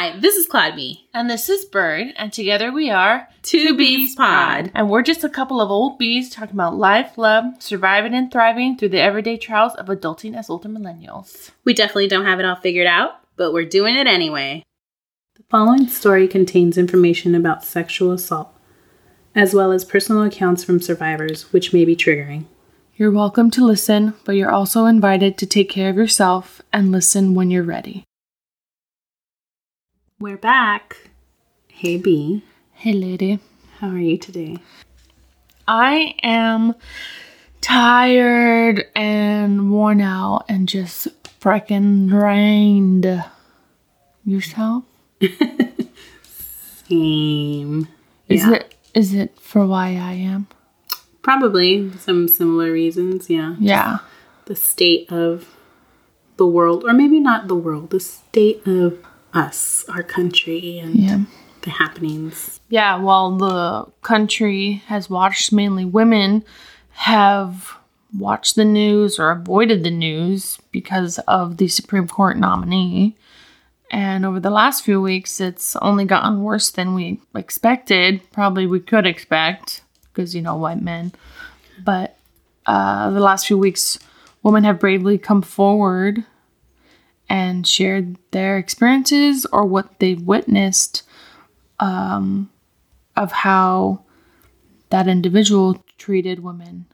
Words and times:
Hi, 0.00 0.16
this 0.16 0.36
is 0.36 0.46
Claude 0.46 0.76
B. 0.76 1.08
And 1.12 1.28
this 1.28 1.48
is 1.48 1.64
Bird, 1.64 2.12
and 2.14 2.32
together 2.32 2.70
we 2.70 2.88
are 2.88 3.26
Two 3.42 3.76
Bees 3.76 4.14
Pod. 4.14 4.70
And 4.72 4.88
we're 4.88 5.02
just 5.02 5.24
a 5.24 5.28
couple 5.28 5.60
of 5.60 5.72
old 5.72 5.98
bees 5.98 6.30
talking 6.30 6.54
about 6.54 6.76
life, 6.76 7.18
love, 7.18 7.44
surviving 7.58 8.14
and 8.14 8.30
thriving 8.30 8.76
through 8.76 8.90
the 8.90 9.00
everyday 9.00 9.36
trials 9.36 9.74
of 9.74 9.86
adulting 9.86 10.36
as 10.36 10.48
older 10.48 10.68
millennials. 10.68 11.50
We 11.64 11.74
definitely 11.74 12.06
don't 12.06 12.26
have 12.26 12.38
it 12.38 12.44
all 12.44 12.54
figured 12.54 12.86
out, 12.86 13.18
but 13.36 13.52
we're 13.52 13.64
doing 13.64 13.96
it 13.96 14.06
anyway. 14.06 14.62
The 15.34 15.42
following 15.50 15.88
story 15.88 16.28
contains 16.28 16.78
information 16.78 17.34
about 17.34 17.64
sexual 17.64 18.12
assault, 18.12 18.56
as 19.34 19.52
well 19.52 19.72
as 19.72 19.84
personal 19.84 20.22
accounts 20.22 20.62
from 20.62 20.80
survivors, 20.80 21.52
which 21.52 21.72
may 21.72 21.84
be 21.84 21.96
triggering. 21.96 22.44
You're 22.94 23.10
welcome 23.10 23.50
to 23.50 23.66
listen, 23.66 24.14
but 24.24 24.36
you're 24.36 24.52
also 24.52 24.84
invited 24.84 25.36
to 25.38 25.46
take 25.46 25.68
care 25.68 25.90
of 25.90 25.96
yourself 25.96 26.62
and 26.72 26.92
listen 26.92 27.34
when 27.34 27.50
you're 27.50 27.64
ready. 27.64 28.04
We're 30.20 30.36
back. 30.36 31.08
Hey, 31.68 31.96
B. 31.96 32.42
Hey, 32.72 32.92
lady. 32.92 33.38
How 33.78 33.88
are 33.90 33.98
you 33.98 34.18
today? 34.18 34.56
I 35.66 36.14
am 36.22 36.74
tired 37.60 38.86
and 38.96 39.70
worn 39.70 40.00
out 40.00 40.44
and 40.48 40.68
just 40.68 41.08
freaking 41.40 42.08
drained. 42.08 43.24
Yourself? 44.24 44.84
Same. 46.88 47.88
Is 48.28 48.44
Yeah. 48.44 48.52
it 48.54 48.74
is 48.94 49.14
it 49.14 49.38
for 49.40 49.66
why 49.66 49.88
I 49.90 50.12
am? 50.14 50.48
Probably 51.22 51.90
some 51.98 52.26
similar 52.28 52.72
reasons, 52.72 53.30
yeah. 53.30 53.54
Yeah. 53.60 53.98
The 54.46 54.56
state 54.56 55.10
of 55.12 55.54
the 56.36 56.46
world, 56.46 56.84
or 56.84 56.92
maybe 56.92 57.20
not 57.20 57.48
the 57.48 57.54
world, 57.54 57.90
the 57.90 58.00
state 58.00 58.66
of 58.66 58.98
us, 59.34 59.84
our 59.88 60.02
country, 60.02 60.78
and 60.78 60.94
Yeah. 60.94 61.18
the 61.62 61.70
happenings. 61.70 62.60
Yeah, 62.68 62.96
while 62.96 63.36
the 63.36 63.86
country 64.02 64.82
has 64.86 65.10
watched 65.10 65.52
mainly 65.52 65.84
women 65.84 66.44
have 66.92 67.74
watched 68.16 68.56
the 68.56 68.64
news 68.64 69.18
or 69.18 69.30
avoided 69.30 69.84
the 69.84 69.90
news 69.90 70.58
because 70.72 71.18
of 71.20 71.58
the 71.58 71.68
Supreme 71.68 72.08
Court 72.08 72.36
nominee. 72.36 73.16
And 73.90 74.24
over 74.26 74.40
the 74.40 74.50
last 74.50 74.84
few 74.84 75.00
weeks, 75.00 75.40
it's 75.40 75.74
only 75.76 76.04
gotten 76.04 76.42
worse 76.42 76.70
than 76.70 76.94
we 76.94 77.20
expected. 77.34 78.20
Probably 78.32 78.66
we 78.66 78.80
could 78.80 79.06
expect 79.06 79.82
because, 80.12 80.34
you 80.34 80.42
know, 80.42 80.56
white 80.56 80.82
men. 80.82 81.12
But 81.84 82.16
uh, 82.66 83.10
the 83.10 83.20
last 83.20 83.46
few 83.46 83.56
weeks, 83.56 83.98
women 84.42 84.64
have 84.64 84.78
bravely 84.80 85.16
come 85.18 85.40
forward 85.42 86.24
and 87.28 87.66
shared 87.66 88.16
their 88.30 88.56
experiences 88.56 89.46
or 89.52 89.64
what 89.64 89.98
they've 89.98 90.22
witnessed 90.22 91.02
um, 91.80 92.50
of 93.16 93.32
how 93.32 94.00
that 94.90 95.08
individual 95.08 95.84
treated 95.98 96.42
women 96.42 96.86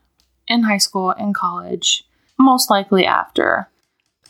in 0.48 0.64
high 0.64 0.78
school 0.78 1.10
and 1.10 1.34
college, 1.34 2.04
most 2.38 2.70
likely 2.70 3.06
after. 3.06 3.68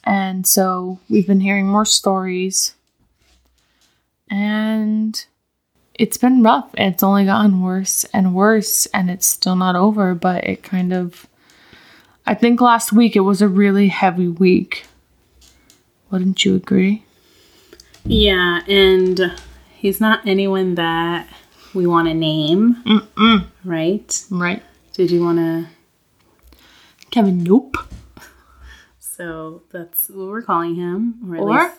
And 0.05 0.47
so 0.47 0.99
we've 1.09 1.27
been 1.27 1.41
hearing 1.41 1.67
more 1.67 1.87
stories, 1.87 2.75
and 4.31 5.25
it's 5.95 6.19
been 6.19 6.43
rough. 6.43 6.71
It's 6.75 7.03
only 7.03 7.25
gotten 7.25 7.63
worse 7.63 8.05
and 8.13 8.35
worse, 8.35 8.87
and 8.87 9.11
it's 9.11 9.27
still 9.27 9.57
not 9.57 9.77
over, 9.77 10.15
but 10.15 10.45
it 10.45 10.63
kind 10.63 10.93
of. 10.93 11.27
I 12.27 12.35
think 12.35 12.61
last 12.61 12.93
week 12.93 13.17
it 13.17 13.21
was 13.21 13.43
a 13.43 13.49
really 13.49 13.89
heavy 13.89 14.29
week. 14.29 14.87
Wouldn't 16.15 16.45
you 16.45 16.55
agree? 16.55 17.05
Yeah, 18.05 18.61
and 18.69 19.33
he's 19.75 20.01
not 20.01 20.25
anyone 20.25 20.77
that 20.77 21.27
we 21.75 21.89
want 21.89 22.07
to 22.07 22.15
name, 22.15 22.77
Mm-mm. 22.85 23.47
right? 23.65 24.25
Right. 24.31 24.63
Did 24.93 25.11
you 25.11 25.25
want 25.25 25.39
to? 25.39 25.67
Kevin, 27.11 27.43
nope. 27.43 27.79
So 29.01 29.63
that's 29.73 30.09
what 30.09 30.29
we're 30.29 30.43
calling 30.43 30.77
him, 30.77 31.19
or, 31.29 31.37
Or? 31.37 31.75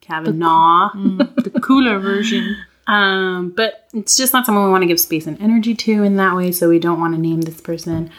Kavanaugh. 0.00 0.90
The 1.36 1.60
cooler 1.62 2.00
version. 2.00 2.56
Um, 2.88 3.50
but 3.50 3.86
it's 3.92 4.16
just 4.16 4.32
not 4.32 4.46
someone 4.46 4.64
we 4.64 4.70
want 4.70 4.80
to 4.80 4.88
give 4.88 4.98
space 4.98 5.26
and 5.26 5.38
energy 5.42 5.74
to 5.74 6.02
in 6.02 6.16
that 6.16 6.34
way. 6.34 6.50
So 6.52 6.70
we 6.70 6.78
don't 6.78 6.98
want 6.98 7.14
to 7.14 7.20
name 7.20 7.42
this 7.42 7.60
person. 7.60 8.10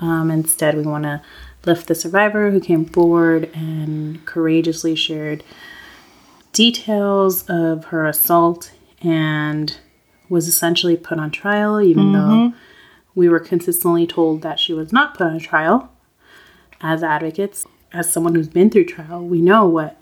Um, 0.00 0.30
instead, 0.30 0.76
we 0.76 0.82
want 0.82 1.04
to 1.04 1.22
lift 1.68 1.86
the 1.86 1.94
survivor 1.94 2.50
who 2.50 2.60
came 2.60 2.84
forward 2.84 3.50
and 3.54 4.24
courageously 4.24 4.96
shared 4.96 5.44
details 6.52 7.44
of 7.48 7.84
her 7.86 8.06
assault 8.06 8.72
and 9.02 9.78
was 10.28 10.48
essentially 10.48 10.96
put 10.96 11.18
on 11.18 11.30
trial, 11.30 11.80
even 11.80 12.12
though 12.12 12.18
mm-hmm. 12.18 12.56
we 13.14 13.28
were 13.28 13.38
consistently 13.38 14.06
told 14.06 14.42
that 14.42 14.58
she 14.58 14.72
was 14.72 14.92
not 14.92 15.16
put 15.16 15.26
on 15.26 15.38
trial. 15.38 15.92
As 16.80 17.02
advocates, 17.02 17.66
as 17.92 18.10
someone 18.10 18.34
who's 18.34 18.48
been 18.48 18.70
through 18.70 18.84
trial, 18.86 19.24
we 19.24 19.40
know 19.40 19.66
what 19.66 20.00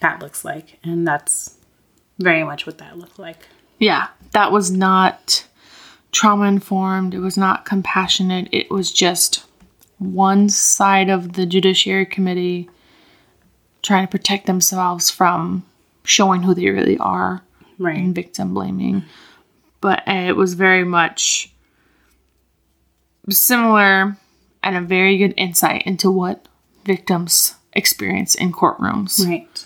that 0.00 0.22
looks 0.22 0.44
like, 0.44 0.78
and 0.82 1.06
that's 1.06 1.56
very 2.18 2.44
much 2.44 2.66
what 2.66 2.78
that 2.78 2.98
looked 2.98 3.18
like. 3.18 3.48
Yeah, 3.78 4.08
that 4.32 4.52
was 4.52 4.70
not 4.70 5.46
trauma 6.12 6.44
informed. 6.44 7.12
It 7.12 7.18
was 7.18 7.36
not 7.36 7.64
compassionate. 7.64 8.48
It 8.52 8.70
was 8.70 8.92
just 8.92 9.44
one 9.98 10.48
side 10.48 11.08
of 11.08 11.32
the 11.34 11.46
Judiciary 11.46 12.06
Committee 12.06 12.68
trying 13.82 14.06
to 14.06 14.10
protect 14.10 14.46
themselves 14.46 15.10
from 15.10 15.64
showing 16.04 16.42
who 16.42 16.54
they 16.54 16.68
really 16.68 16.98
are 16.98 17.42
Right. 17.78 17.96
and 17.98 18.14
victim 18.14 18.54
blaming. 18.54 19.04
But 19.80 20.02
it 20.06 20.36
was 20.36 20.54
very 20.54 20.84
much 20.84 21.52
similar 23.30 24.16
and 24.62 24.76
a 24.76 24.80
very 24.80 25.18
good 25.18 25.34
insight 25.36 25.82
into 25.86 26.10
what 26.10 26.46
victims 26.84 27.54
experience 27.72 28.34
in 28.34 28.52
courtrooms. 28.52 29.26
Right. 29.26 29.64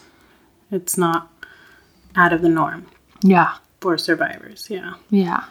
It's 0.71 0.97
not 0.99 1.31
out 2.17 2.33
of 2.33 2.43
the 2.43 2.49
norm 2.49 2.87
Yeah, 3.23 3.55
for 3.81 3.97
survivors. 3.99 4.67
Yeah. 4.71 4.95
yeah. 5.11 5.45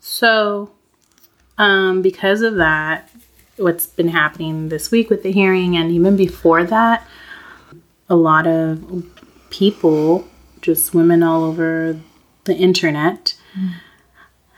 So, 0.00 0.72
um, 1.58 2.02
because 2.02 2.42
of 2.42 2.56
that, 2.56 3.10
what's 3.56 3.86
been 3.86 4.08
happening 4.08 4.68
this 4.68 4.90
week 4.90 5.10
with 5.10 5.22
the 5.22 5.32
hearing 5.32 5.76
and 5.76 5.90
even 5.90 6.16
before 6.16 6.64
that, 6.64 7.06
a 8.08 8.16
lot 8.16 8.46
of 8.46 9.04
people, 9.50 10.26
just 10.60 10.94
women 10.94 11.22
all 11.22 11.44
over 11.44 11.98
the 12.44 12.54
internet, 12.54 13.34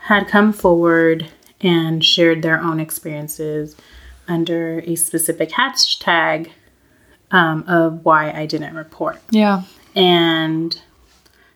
had 0.01 0.27
come 0.27 0.53
forward 0.53 1.27
and 1.61 2.03
shared 2.03 2.41
their 2.41 2.59
own 2.59 2.79
experiences 2.79 3.75
under 4.27 4.79
a 4.81 4.95
specific 4.95 5.49
hashtag 5.49 6.51
um, 7.31 7.63
of 7.67 8.05
why 8.05 8.31
I 8.31 8.45
didn't 8.45 8.75
report. 8.75 9.19
Yeah. 9.29 9.63
And 9.95 10.79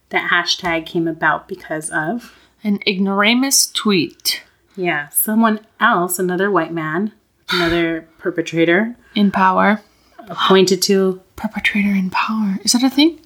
that 0.09 0.31
hashtag 0.31 0.85
came 0.85 1.07
about 1.07 1.47
because 1.47 1.89
of 1.89 2.35
An 2.63 2.79
ignoramus 2.87 3.67
tweet. 3.67 4.43
Yeah, 4.75 5.09
someone 5.09 5.59
else, 5.79 6.17
another 6.17 6.49
white 6.49 6.73
man, 6.73 7.11
another 7.49 8.07
perpetrator, 8.17 8.95
In 9.15 9.31
power. 9.31 9.81
appointed 10.29 10.81
to 10.83 11.21
Perpetrator 11.35 11.89
in 11.89 12.09
power. 12.09 12.57
Is 12.63 12.71
that 12.73 12.83
a 12.83 12.89
thing? 12.89 13.19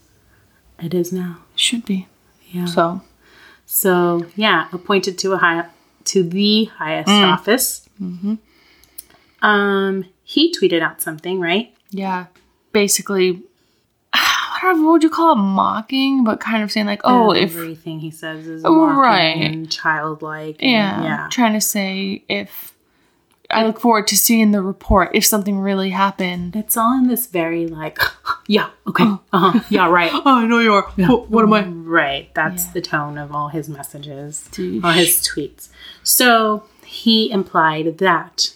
it 0.81 0.93
is 0.93 1.11
now. 1.11 1.37
Should 1.55 1.85
be. 1.85 2.07
Yeah. 2.49 2.65
So, 2.65 3.01
So 3.65 4.25
yeah, 4.35 4.67
appointed 4.71 5.17
to 5.19 5.33
a 5.33 5.37
high 5.37 5.65
to 6.05 6.23
the 6.23 6.65
highest 6.65 7.09
office. 7.09 7.87
Um, 9.41 10.05
he 10.23 10.53
tweeted 10.53 10.81
out 10.81 11.01
something, 11.01 11.39
right? 11.39 11.73
yeah. 11.91 12.25
Basically, 12.73 13.41
I 14.13 14.59
don't 14.61 14.79
know, 14.81 14.85
what 14.87 14.91
would 14.93 15.03
you 15.03 15.09
call 15.09 15.33
it? 15.33 15.35
Mocking, 15.37 16.23
but 16.23 16.39
kind 16.39 16.63
of 16.63 16.71
saying, 16.71 16.85
like, 16.85 17.01
oh, 17.03 17.31
if. 17.33 17.55
everything 17.55 17.99
he 17.99 18.11
says 18.11 18.45
is 18.47 18.63
Oh, 18.65 18.75
mocking 18.87 18.97
right. 18.99 19.37
and 19.51 19.71
childlike. 19.71 20.57
and- 20.59 20.71
Yeah, 20.71 21.03
yeah, 21.03 21.27
Trying 21.31 21.53
to 21.53 21.61
say 21.61 22.23
if. 22.29 22.73
I 23.49 23.65
look 23.65 23.79
forward 23.79 24.07
to 24.07 24.17
seeing 24.17 24.51
the 24.51 24.61
report 24.61 25.11
if 25.13 25.25
something 25.25 25.59
really 25.59 25.89
happened. 25.91 26.55
It's 26.55 26.75
all 26.75 26.97
in 26.97 27.07
this 27.07 27.27
very 27.27 27.65
like, 27.67 27.97
yeah, 28.47 28.69
okay, 28.87 29.05
uh-huh, 29.05 29.61
yeah, 29.69 29.89
right. 29.89 30.11
Oh, 30.13 30.21
I 30.25 30.45
know 30.45 30.59
you 30.59 30.73
are. 30.73 30.81
What, 30.97 31.29
what 31.29 31.43
am 31.43 31.53
I? 31.53 31.65
Right. 31.65 32.33
That's 32.35 32.65
Yeah. 32.67 32.71
the 32.73 32.81
tone 32.81 33.17
of 33.17 33.31
all 33.33 33.47
his 33.47 33.69
messages, 33.69 34.47
Douche. 34.51 34.83
all 34.83 34.91
his 34.91 35.21
tweets. 35.25 35.69
So 36.03 36.63
he 36.85 37.31
implied 37.31 37.97
that 37.99 38.53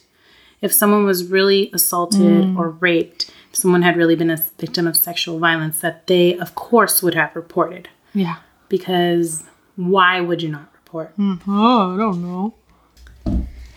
if 0.61 0.73
someone 0.73 1.05
was 1.05 1.25
really 1.25 1.69
assaulted 1.73 2.19
Mm. 2.21 2.57
or 2.57 2.69
raped, 2.71 3.31
if 3.49 3.55
someone 3.57 3.81
had 3.83 3.95
really 3.97 4.15
been 4.15 4.29
a 4.29 4.37
victim 4.59 4.87
of 4.87 4.95
sexual 4.97 5.39
violence, 5.39 5.79
that 5.79 6.07
they, 6.07 6.37
of 6.37 6.53
course, 6.55 7.01
would 7.01 7.15
have 7.15 7.35
reported. 7.35 7.87
Yeah. 8.13 8.37
Because 8.69 9.43
why 9.77 10.19
would 10.21 10.41
you 10.41 10.49
not 10.49 10.69
report? 10.83 11.13
Oh, 11.47 11.93
I 11.93 11.97
don't 11.97 12.21
know. 12.21 12.53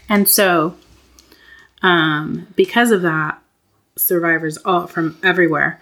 And 0.09 0.29
so, 0.29 0.75
um, 1.85 2.49
because 2.57 2.91
of 2.91 3.03
that, 3.03 3.41
survivors 3.97 4.57
all 4.65 4.89
from 4.89 5.17
everywhere 5.23 5.81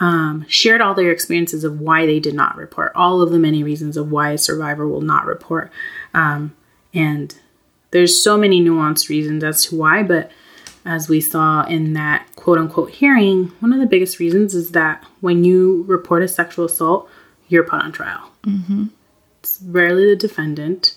um, 0.00 0.44
shared 0.48 0.80
all 0.80 0.94
their 0.94 1.12
experiences 1.12 1.64
of 1.64 1.80
why 1.80 2.06
they 2.06 2.18
did 2.18 2.34
not 2.34 2.56
report, 2.56 2.92
all 2.94 3.22
of 3.22 3.30
the 3.30 3.38
many 3.38 3.62
reasons 3.62 3.96
of 3.96 4.10
why 4.10 4.32
a 4.32 4.38
survivor 4.38 4.88
will 4.88 5.00
not 5.00 5.24
report. 5.26 5.70
Um, 6.12 6.54
and 6.92 7.36
there's 7.90 8.22
so 8.22 8.36
many 8.36 8.60
nuanced 8.60 9.08
reasons 9.08 9.44
as 9.44 9.64
to 9.66 9.76
why, 9.76 10.02
but 10.02 10.32
as 10.84 11.08
we 11.08 11.20
saw 11.20 11.64
in 11.64 11.92
that 11.92 12.26
quote 12.34 12.58
unquote 12.58 12.90
hearing, 12.90 13.52
one 13.60 13.72
of 13.72 13.80
the 13.80 13.86
biggest 13.86 14.18
reasons 14.18 14.54
is 14.54 14.72
that 14.72 15.04
when 15.20 15.44
you 15.44 15.84
report 15.86 16.22
a 16.22 16.28
sexual 16.28 16.64
assault, 16.64 17.08
you're 17.48 17.64
put 17.64 17.80
on 17.80 17.92
trial. 17.92 18.30
Mm-hmm. 18.42 18.86
It's 19.40 19.60
rarely 19.62 20.06
the 20.06 20.16
defendant. 20.16 20.96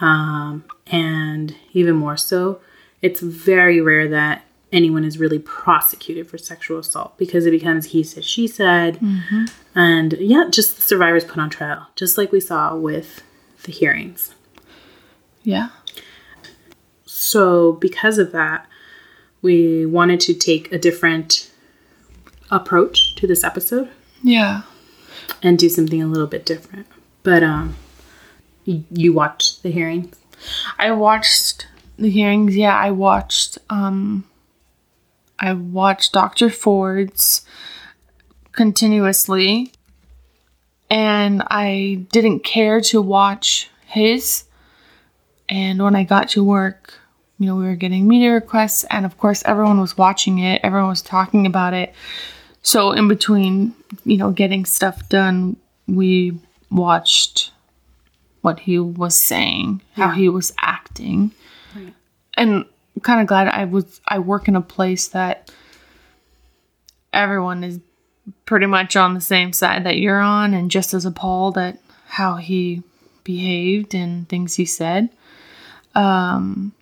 Um, 0.00 0.64
and 0.88 1.54
even 1.72 1.96
more 1.96 2.16
so, 2.16 2.60
it's 3.06 3.20
very 3.20 3.80
rare 3.80 4.08
that 4.08 4.42
anyone 4.72 5.04
is 5.04 5.16
really 5.16 5.38
prosecuted 5.38 6.26
for 6.26 6.36
sexual 6.38 6.80
assault 6.80 7.16
because 7.16 7.46
it 7.46 7.52
becomes 7.52 7.86
he 7.86 8.02
said, 8.02 8.24
she 8.24 8.48
said. 8.48 8.96
Mm-hmm. 8.96 9.44
And 9.76 10.14
yeah, 10.14 10.48
just 10.50 10.74
the 10.74 10.82
survivors 10.82 11.24
put 11.24 11.38
on 11.38 11.48
trial, 11.48 11.86
just 11.94 12.18
like 12.18 12.32
we 12.32 12.40
saw 12.40 12.74
with 12.74 13.22
the 13.62 13.70
hearings. 13.70 14.34
Yeah. 15.44 15.68
So, 17.04 17.74
because 17.74 18.18
of 18.18 18.32
that, 18.32 18.66
we 19.40 19.86
wanted 19.86 20.18
to 20.20 20.34
take 20.34 20.72
a 20.72 20.78
different 20.78 21.52
approach 22.50 23.14
to 23.16 23.28
this 23.28 23.44
episode. 23.44 23.88
Yeah. 24.20 24.62
And 25.44 25.56
do 25.58 25.68
something 25.68 26.02
a 26.02 26.08
little 26.08 26.26
bit 26.26 26.44
different. 26.44 26.88
But 27.22 27.44
um 27.44 27.76
you 28.64 29.12
watched 29.12 29.62
the 29.62 29.70
hearings? 29.70 30.16
I 30.76 30.90
watched 30.90 31.68
the 31.98 32.10
hearings. 32.10 32.56
Yeah, 32.56 32.76
I 32.76 32.90
watched 32.90 33.58
um 33.70 34.24
I 35.38 35.52
watched 35.52 36.12
Dr. 36.12 36.48
Ford's 36.50 37.44
continuously 38.52 39.72
and 40.88 41.42
I 41.48 42.06
didn't 42.10 42.40
care 42.40 42.80
to 42.82 43.02
watch 43.02 43.68
his 43.86 44.44
and 45.48 45.82
when 45.82 45.94
I 45.94 46.04
got 46.04 46.30
to 46.30 46.42
work, 46.42 46.94
you 47.38 47.46
know, 47.46 47.56
we 47.56 47.64
were 47.64 47.76
getting 47.76 48.08
media 48.08 48.32
requests 48.32 48.84
and 48.84 49.04
of 49.04 49.18
course 49.18 49.42
everyone 49.44 49.80
was 49.80 49.96
watching 49.98 50.38
it, 50.38 50.60
everyone 50.64 50.88
was 50.88 51.02
talking 51.02 51.46
about 51.46 51.74
it. 51.74 51.94
So 52.62 52.92
in 52.92 53.08
between, 53.08 53.74
you 54.04 54.16
know, 54.16 54.32
getting 54.32 54.64
stuff 54.64 55.08
done, 55.08 55.56
we 55.86 56.38
watched 56.70 57.52
what 58.40 58.60
he 58.60 58.78
was 58.78 59.20
saying, 59.20 59.82
how 59.92 60.10
he 60.10 60.28
was 60.28 60.52
acting. 60.58 61.32
And 62.36 62.64
I'm 62.94 63.00
kind 63.02 63.20
of 63.20 63.26
glad 63.26 63.48
I 63.48 63.64
was 63.64 64.00
I 64.06 64.18
work 64.18 64.48
in 64.48 64.56
a 64.56 64.60
place 64.60 65.08
that 65.08 65.50
everyone 67.12 67.64
is 67.64 67.80
pretty 68.44 68.66
much 68.66 68.96
on 68.96 69.14
the 69.14 69.20
same 69.20 69.52
side 69.52 69.84
that 69.84 69.98
you're 69.98 70.20
on 70.20 70.52
and 70.54 70.70
just 70.70 70.92
as 70.94 71.04
appalled 71.04 71.56
at 71.56 71.78
how 72.08 72.36
he 72.36 72.82
behaved 73.24 73.94
and 73.94 74.28
things 74.28 74.54
he 74.56 74.64
said. 74.64 75.08
Um 75.94 76.72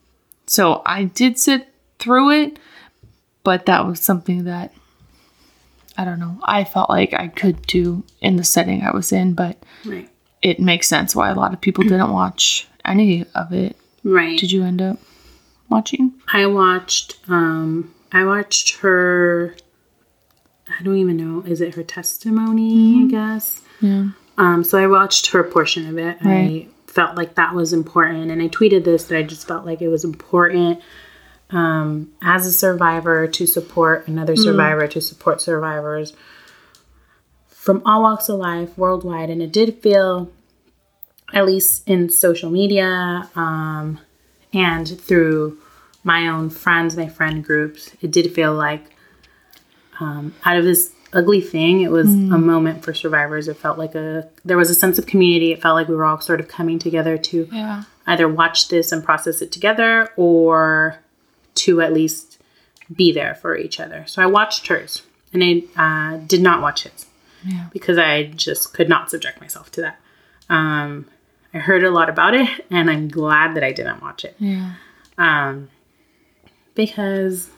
so 0.47 0.83
I 0.85 1.05
did 1.05 1.39
sit 1.39 1.69
through 1.99 2.31
it, 2.31 2.59
but 3.45 3.67
that 3.67 3.87
was 3.87 4.01
something 4.01 4.45
that 4.45 4.73
I 5.97 6.05
don't 6.05 6.19
know. 6.19 6.39
I 6.43 6.65
felt 6.65 6.91
like 6.91 7.15
I 7.15 7.29
could 7.29 7.63
do 7.67 8.03
in 8.21 8.37
the 8.37 8.45
setting 8.45 8.83
I 8.83 8.91
was 8.93 9.13
in, 9.13 9.35
but 9.35 9.57
Right. 9.85 10.09
it 10.43 10.59
makes 10.59 10.89
sense 10.89 11.15
why 11.15 11.31
a 11.31 11.35
lot 11.35 11.53
of 11.55 11.61
people 11.61 11.85
didn't 11.85 12.11
watch 12.13 12.67
any 12.85 13.25
of 13.35 13.53
it. 13.53 13.77
Right. 14.03 14.39
Did 14.39 14.51
you 14.51 14.65
end 14.65 14.83
up 14.83 14.99
watching? 15.69 16.13
I 16.33 16.47
watched 16.47 17.19
um 17.29 17.95
I 18.13 18.25
watched 18.25 18.77
her 18.79 19.57
I 20.79 20.83
don't 20.83 20.97
even 20.97 21.17
know, 21.17 21.43
is 21.47 21.61
it 21.61 21.75
her 21.75 21.83
testimony, 21.83 23.05
I 23.05 23.09
guess? 23.09 23.61
Yeah. 23.81 24.09
Um 24.39 24.65
so 24.65 24.79
I 24.79 24.87
watched 24.87 25.29
her 25.29 25.43
portion 25.45 25.89
of 25.89 25.99
it. 25.99 26.19
Right. 26.25 26.69
I 26.69 26.91
felt 26.91 27.17
like 27.17 27.35
that 27.35 27.55
was 27.55 27.73
important 27.73 28.31
and 28.31 28.41
I 28.41 28.49
tweeted 28.49 28.85
this 28.85 29.07
that 29.07 29.19
I 29.19 29.23
just 29.23 29.49
felt 29.49 29.67
like 29.67 29.83
it 29.83 29.89
was 29.89 30.05
important 30.05 30.81
um 31.51 32.13
as 32.23 32.47
a 32.47 32.53
survivor 32.53 33.27
to 33.27 33.47
support 33.47 34.09
another 34.09 34.35
survivor 34.37 34.87
to 34.89 35.01
support 35.01 35.41
survivors 35.41 36.15
from 37.49 37.83
all 37.85 38.03
walks 38.03 38.29
of 38.29 38.39
life 38.39 38.77
worldwide 38.79 39.29
and 39.29 39.43
it 39.43 39.53
did 39.53 39.83
feel 39.83 40.31
at 41.33 41.45
least 41.45 41.87
in 41.89 42.09
social 42.09 42.51
media 42.51 43.29
um 43.35 43.99
and 44.55 44.89
through 45.01 45.59
my 46.03 46.29
own 46.29 46.51
friends, 46.51 46.97
my 46.97 47.09
friend 47.09 47.45
groups, 47.45 47.91
it 48.01 48.11
did 48.11 48.33
feel 48.35 48.55
like 48.55 48.85
um, 50.01 50.35
out 50.45 50.57
of 50.57 50.65
this 50.65 50.93
ugly 51.13 51.41
thing, 51.41 51.81
it 51.83 51.91
was 51.91 52.09
a 52.09 52.39
moment 52.39 52.85
for 52.85 52.93
survivors. 52.93 53.47
It 53.49 53.57
felt 53.57 53.79
like 53.79 53.95
a 53.95 54.29
there 54.45 54.57
was 54.57 54.69
a 54.71 54.75
sense 54.75 54.99
of 54.99 55.07
community. 55.07 55.53
It 55.53 55.63
felt 55.63 55.75
like 55.77 55.89
we 55.89 55.95
were 55.95 56.05
all 56.05 56.21
sort 56.21 56.41
of 56.41 56.49
coming 56.49 56.79
together 56.79 57.17
to 57.17 57.49
Yeah. 57.53 57.85
either 58.07 58.29
watch 58.29 58.69
this 58.69 58.91
and 58.93 59.03
process 59.05 59.41
it 59.41 59.53
together 59.53 60.09
or 60.17 60.99
to 61.57 61.81
at 61.81 61.93
least 61.93 62.39
be 62.95 63.13
there 63.13 63.35
for 63.37 63.57
each 63.57 63.79
other. 63.81 64.05
So 64.07 64.23
I 64.23 64.27
watched 64.27 64.67
hers 64.67 65.03
and 65.33 65.43
I 65.45 65.63
uh, 65.77 66.17
did 66.27 66.43
not 66.43 66.61
watch 66.61 66.83
his 66.83 67.07
Yeah. 67.47 67.67
because 67.73 67.97
I 67.97 68.25
just 68.25 68.75
could 68.75 68.89
not 68.89 69.11
subject 69.11 69.41
myself 69.41 69.71
to 69.73 69.81
that. 69.83 70.01
Um, 70.51 71.07
I 71.55 71.59
heard 71.59 71.85
a 71.85 71.91
lot 71.91 72.09
about 72.11 72.35
it 72.35 72.49
and 72.71 72.91
I'm 72.91 73.09
glad 73.09 73.55
that 73.55 73.63
I 73.65 73.73
didn't 73.73 74.03
watch 74.03 74.25
it 74.25 74.35
Yeah. 74.39 74.75
um, 75.19 75.71
because 76.75 77.49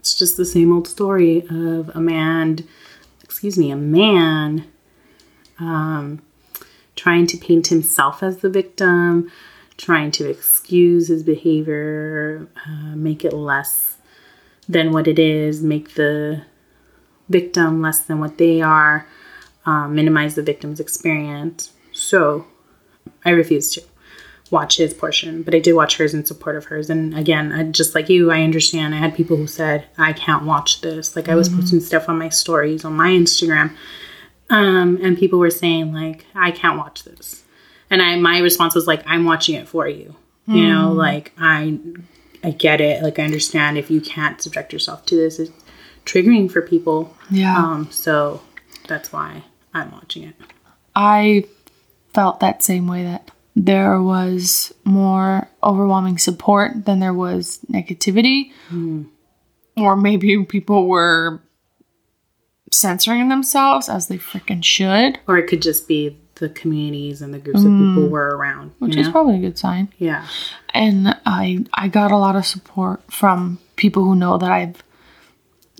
it's 0.00 0.18
just 0.18 0.36
the 0.36 0.44
same 0.44 0.72
old 0.72 0.88
story 0.88 1.46
of 1.48 1.90
a 1.94 2.00
man, 2.00 2.58
excuse 3.22 3.56
me, 3.56 3.70
a 3.70 3.76
man 3.76 4.66
um, 5.58 6.20
trying 6.96 7.26
to 7.28 7.36
paint 7.36 7.68
himself 7.68 8.22
as 8.22 8.38
the 8.38 8.50
victim, 8.50 9.30
trying 9.76 10.10
to 10.12 10.28
excuse 10.28 11.08
his 11.08 11.22
behavior, 11.22 12.48
uh, 12.66 12.96
make 12.96 13.24
it 13.24 13.32
less 13.32 13.96
than 14.68 14.92
what 14.92 15.06
it 15.06 15.18
is, 15.18 15.62
make 15.62 15.94
the 15.94 16.42
victim 17.28 17.80
less 17.80 18.00
than 18.00 18.18
what 18.20 18.38
they 18.38 18.60
are, 18.60 19.06
um, 19.66 19.94
minimize 19.94 20.34
the 20.34 20.42
victim's 20.42 20.80
experience. 20.80 21.72
So 21.92 22.46
I 23.24 23.30
refuse 23.30 23.72
to 23.74 23.82
watch 24.50 24.76
his 24.76 24.94
portion, 24.94 25.42
but 25.42 25.54
I 25.54 25.58
did 25.58 25.72
watch 25.72 25.96
hers 25.96 26.14
in 26.14 26.24
support 26.24 26.56
of 26.56 26.66
hers. 26.66 26.90
And 26.90 27.16
again, 27.16 27.52
I, 27.52 27.64
just 27.64 27.94
like 27.94 28.08
you, 28.08 28.30
I 28.30 28.42
understand. 28.42 28.94
I 28.94 28.98
had 28.98 29.14
people 29.14 29.36
who 29.36 29.46
said, 29.46 29.86
I 29.98 30.12
can't 30.12 30.44
watch 30.44 30.80
this. 30.80 31.16
Like 31.16 31.28
I 31.28 31.34
was 31.34 31.48
posting 31.48 31.80
stuff 31.80 32.08
on 32.08 32.18
my 32.18 32.28
stories 32.28 32.84
on 32.84 32.94
my 32.94 33.08
Instagram. 33.08 33.74
Um, 34.50 34.98
and 35.02 35.18
people 35.18 35.38
were 35.38 35.50
saying 35.50 35.92
like, 35.92 36.26
I 36.34 36.50
can't 36.50 36.78
watch 36.78 37.04
this. 37.04 37.42
And 37.90 38.02
I, 38.02 38.16
my 38.16 38.38
response 38.38 38.74
was 38.74 38.86
like, 38.86 39.02
I'm 39.06 39.24
watching 39.24 39.54
it 39.54 39.68
for 39.68 39.88
you. 39.88 40.14
You 40.46 40.68
know, 40.68 40.92
like 40.92 41.32
I, 41.38 41.78
I 42.42 42.50
get 42.50 42.82
it. 42.82 43.02
Like 43.02 43.18
I 43.18 43.22
understand 43.22 43.78
if 43.78 43.90
you 43.90 44.02
can't 44.02 44.40
subject 44.42 44.74
yourself 44.74 45.06
to 45.06 45.16
this, 45.16 45.38
it's 45.38 45.50
triggering 46.04 46.50
for 46.50 46.60
people. 46.60 47.16
Yeah. 47.30 47.56
Um, 47.56 47.90
so 47.90 48.42
that's 48.86 49.10
why 49.10 49.44
I'm 49.72 49.90
watching 49.90 50.24
it. 50.24 50.34
I 50.94 51.46
felt 52.14 52.40
that 52.40 52.62
same 52.62 52.86
way 52.86 53.02
that 53.02 53.30
there 53.56 54.00
was 54.00 54.72
more 54.84 55.48
overwhelming 55.62 56.18
support 56.18 56.86
than 56.86 57.00
there 57.00 57.14
was 57.14 57.60
negativity. 57.70 58.52
Hmm. 58.68 59.04
Or 59.76 59.96
maybe 59.96 60.44
people 60.44 60.86
were 60.86 61.42
censoring 62.72 63.28
themselves 63.28 63.88
as 63.88 64.08
they 64.08 64.18
freaking 64.18 64.62
should, 64.64 65.18
Or 65.26 65.36
it 65.36 65.48
could 65.48 65.62
just 65.62 65.88
be 65.88 66.16
the 66.36 66.48
communities 66.48 67.22
and 67.22 67.32
the 67.32 67.38
groups 67.38 67.60
of 67.60 67.66
mm. 67.66 67.94
people 67.94 68.08
we're 68.08 68.34
around. 68.36 68.72
which 68.80 68.96
is 68.96 69.06
know? 69.06 69.12
probably 69.12 69.36
a 69.36 69.40
good 69.40 69.58
sign. 69.58 69.92
yeah. 69.98 70.26
and 70.72 71.16
I 71.24 71.64
I 71.74 71.88
got 71.88 72.10
a 72.10 72.16
lot 72.16 72.34
of 72.36 72.44
support 72.44 73.00
from 73.12 73.58
people 73.76 74.04
who 74.04 74.16
know 74.16 74.36
that 74.38 74.50
I've 74.50 74.82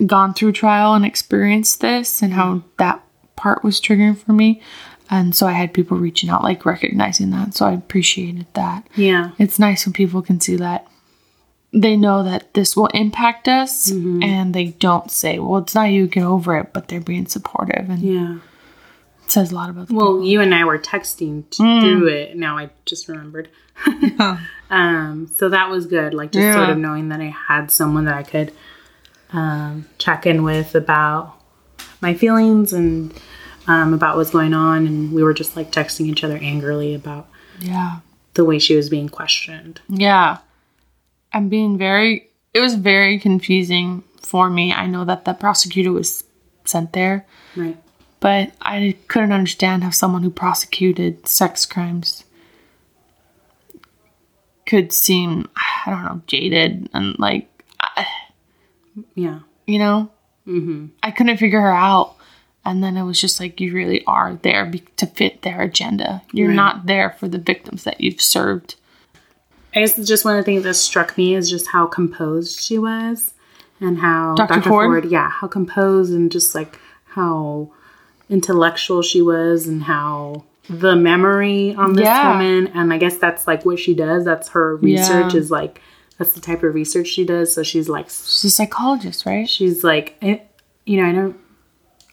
gone 0.05 0.33
through 0.33 0.53
trial 0.53 0.93
and 0.93 1.05
experienced 1.05 1.81
this 1.81 2.21
and 2.21 2.33
how 2.33 2.55
hmm. 2.55 2.67
that 2.77 3.01
part 3.35 3.63
was 3.63 3.81
triggering 3.81 4.17
for 4.17 4.33
me. 4.33 4.61
And 5.09 5.35
so 5.35 5.45
I 5.47 5.51
had 5.51 5.73
people 5.73 5.97
reaching 5.97 6.29
out 6.29 6.43
like 6.43 6.65
recognizing 6.65 7.29
that. 7.31 7.53
So 7.53 7.65
I 7.65 7.73
appreciated 7.73 8.47
that. 8.53 8.87
Yeah. 8.95 9.31
It's 9.37 9.59
nice 9.59 9.85
when 9.85 9.93
people 9.93 10.21
can 10.21 10.39
see 10.39 10.55
that 10.55 10.87
they 11.71 11.95
know 11.97 12.23
that 12.23 12.53
this 12.53 12.75
will 12.75 12.87
impact 12.87 13.47
us 13.47 13.91
and 13.91 14.53
they 14.55 14.67
don't 14.67 15.11
say, 15.11 15.39
"Well, 15.39 15.57
it's 15.59 15.75
not 15.75 15.85
you, 15.91 16.07
get 16.07 16.23
over 16.23 16.57
it," 16.57 16.71
but 16.73 16.87
they're 16.87 17.01
being 17.01 17.25
supportive 17.27 17.89
and 17.89 17.99
Yeah. 17.99 18.35
it 19.25 19.31
says 19.31 19.51
a 19.51 19.55
lot 19.55 19.69
about 19.69 19.89
the 19.89 19.93
Well, 19.95 20.23
you 20.23 20.39
and 20.41 20.55
I 20.55 20.63
were 20.63 20.79
texting 20.79 21.43
t- 21.49 21.61
Mm. 21.61 21.81
through 21.81 22.07
it. 22.07 22.37
Now 22.37 22.57
I 22.57 22.69
just 22.85 23.07
remembered. 23.09 23.49
um, 24.69 25.27
so 25.37 25.49
that 25.49 25.69
was 25.69 25.85
good. 25.85 26.13
Like 26.13 26.31
just 26.31 26.55
sort 26.57 26.69
of 26.69 26.77
knowing 26.77 27.09
that 27.09 27.21
I 27.21 27.33
had 27.47 27.69
someone 27.71 28.05
that 28.05 28.15
I 28.15 28.23
could 28.23 28.51
um, 29.33 29.85
check 29.97 30.25
in 30.25 30.43
with 30.43 30.75
about 30.75 31.33
my 32.01 32.13
feelings 32.13 32.71
and 32.73 33.13
um, 33.67 33.93
about 33.93 34.17
what's 34.17 34.31
going 34.31 34.53
on. 34.53 34.85
And 34.87 35.11
we 35.13 35.23
were 35.23 35.33
just 35.33 35.55
like 35.55 35.71
texting 35.71 36.07
each 36.07 36.23
other 36.23 36.37
angrily 36.37 36.93
about 36.93 37.27
Yeah. 37.59 37.99
the 38.33 38.45
way 38.45 38.59
she 38.59 38.75
was 38.75 38.89
being 38.89 39.09
questioned. 39.09 39.81
Yeah. 39.89 40.37
I'm 41.33 41.49
being 41.49 41.77
very, 41.77 42.29
it 42.53 42.59
was 42.61 42.75
very 42.75 43.19
confusing 43.19 44.03
for 44.21 44.49
me. 44.49 44.71
I 44.73 44.87
know 44.87 45.03
that 45.05 45.25
the 45.25 45.33
prosecutor 45.33 45.91
was 45.91 46.23
sent 46.63 46.93
there. 46.93 47.25
Right. 47.55 47.77
But 48.19 48.53
I 48.61 48.95
couldn't 49.07 49.31
understand 49.33 49.83
how 49.83 49.89
someone 49.91 50.23
who 50.23 50.29
prosecuted 50.29 51.27
sex 51.27 51.65
crimes 51.65 52.23
could 54.65 54.91
seem, 54.91 55.47
I 55.55 55.89
don't 55.91 56.03
know, 56.03 56.21
jaded 56.27 56.89
and 56.93 57.17
like, 57.19 57.47
I- 57.79 58.07
Yeah. 59.13 59.39
you 59.67 59.77
know? 59.79 60.09
Mm-hmm. 60.47 60.87
I 61.03 61.11
couldn't 61.11 61.37
figure 61.37 61.61
her 61.61 61.73
out. 61.73 62.14
And 62.65 62.83
then 62.83 62.97
it 62.97 63.03
was 63.03 63.21
just 63.21 63.39
like, 63.39 63.61
you 63.61 63.71
really 63.73 64.03
are 64.05 64.39
there 64.41 64.65
be- 64.65 64.83
to 64.97 65.05
fit 65.05 65.43
their 65.43 65.61
agenda. 65.61 66.23
You're 66.31 66.47
Right. 66.49 66.55
not 66.55 66.85
there 66.87 67.11
for 67.19 67.27
the 67.27 67.37
victims 67.37 67.83
that 67.83 68.01
you've 68.01 68.19
served. 68.21 68.75
I 69.75 69.81
guess 69.81 69.97
just 70.07 70.25
one 70.25 70.35
of 70.35 70.39
the 70.39 70.45
things 70.45 70.63
that 70.63 70.73
struck 70.75 71.17
me 71.17 71.35
is 71.35 71.49
just 71.49 71.67
how 71.67 71.85
composed 71.85 72.59
she 72.61 72.79
was 72.79 73.33
and 73.79 73.99
how 73.99 74.33
Dr. 74.35 74.61
Ford? 74.61 75.05
yeah, 75.05 75.29
how 75.29 75.47
composed 75.47 76.11
and 76.13 76.31
just 76.31 76.55
like 76.55 76.79
how 77.09 77.69
intellectual 78.29 79.01
she 79.01 79.21
was 79.21 79.67
and 79.67 79.83
how 79.83 80.43
the 80.69 80.95
memory 80.95 81.75
on 81.75 81.93
this 81.93 82.05
Yeah. 82.05 82.31
woman 82.31 82.67
and 82.73 82.91
I 82.91 82.97
guess 82.97 83.17
that's 83.17 83.45
like 83.47 83.65
what 83.65 83.77
she 83.79 83.93
does. 83.93 84.25
That's 84.25 84.49
her 84.49 84.77
research 84.77 85.33
Yeah. 85.33 85.39
is 85.39 85.51
like 85.51 85.81
that's 86.17 86.33
the 86.33 86.39
type 86.41 86.63
of 86.63 86.73
research 86.73 87.07
she 87.07 87.25
does. 87.25 87.53
So 87.53 87.61
she's 87.61 87.89
like 87.89 88.05
She's 88.09 88.45
a 88.45 88.49
psychologist, 88.49 89.25
right? 89.25 89.47
she's 89.47 89.83
like 89.83 90.15
I, 90.23 90.41
you 90.85 91.01
know, 91.01 91.07
I 91.07 91.11
don't 91.11 91.35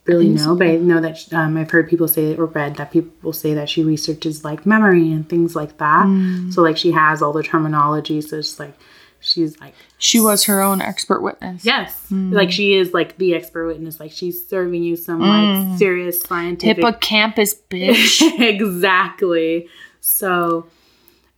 really 0.06 0.28
know, 0.28 0.56
but 0.56 0.66
I 0.66 0.76
know 0.76 1.00
that 1.00 1.32
um, 1.32 1.56
I've 1.56 1.71
heard 1.71 1.88
people 1.88 2.09
say 2.09 2.35
or 2.37 2.47
read 2.47 2.76
that 2.76 2.90
people 2.90 3.32
say 3.32 3.54
that 3.54 3.68
she 3.68 3.85
researches 3.85 4.44
like 4.44 4.66
memory 4.66 5.12
and 5.12 5.28
things 5.28 5.54
like 5.54 5.78
that. 5.78 6.06
Mm. 6.06 6.52
So 6.52 6.61
like 6.62 6.76
she 6.76 6.90
has 6.92 7.23
all 7.23 7.32
the 7.32 7.42
terminology. 7.42 8.21
So 8.21 8.38
it's 8.38 8.59
like 8.59 8.75
she's 9.21 9.61
like 9.61 9.75
She 9.99 10.18
was 10.18 10.44
her 10.44 10.61
own 10.61 10.80
expert 10.82 11.21
witness. 11.23 11.64
yes, 11.64 12.04
like 12.11 12.50
she 12.50 12.75
is 12.75 12.92
like 12.92 13.18
the 13.18 13.35
expert 13.35 13.66
witness. 13.68 14.00
Like 14.00 14.11
she's 14.11 14.44
serving 14.49 14.82
you 14.82 14.97
some 14.97 15.21
like 15.21 15.78
serious 15.78 16.21
scientific 16.23 16.85
Hippocampus, 16.85 17.54
bitch. 17.71 18.21
exactly. 18.40 19.68
So 20.00 20.66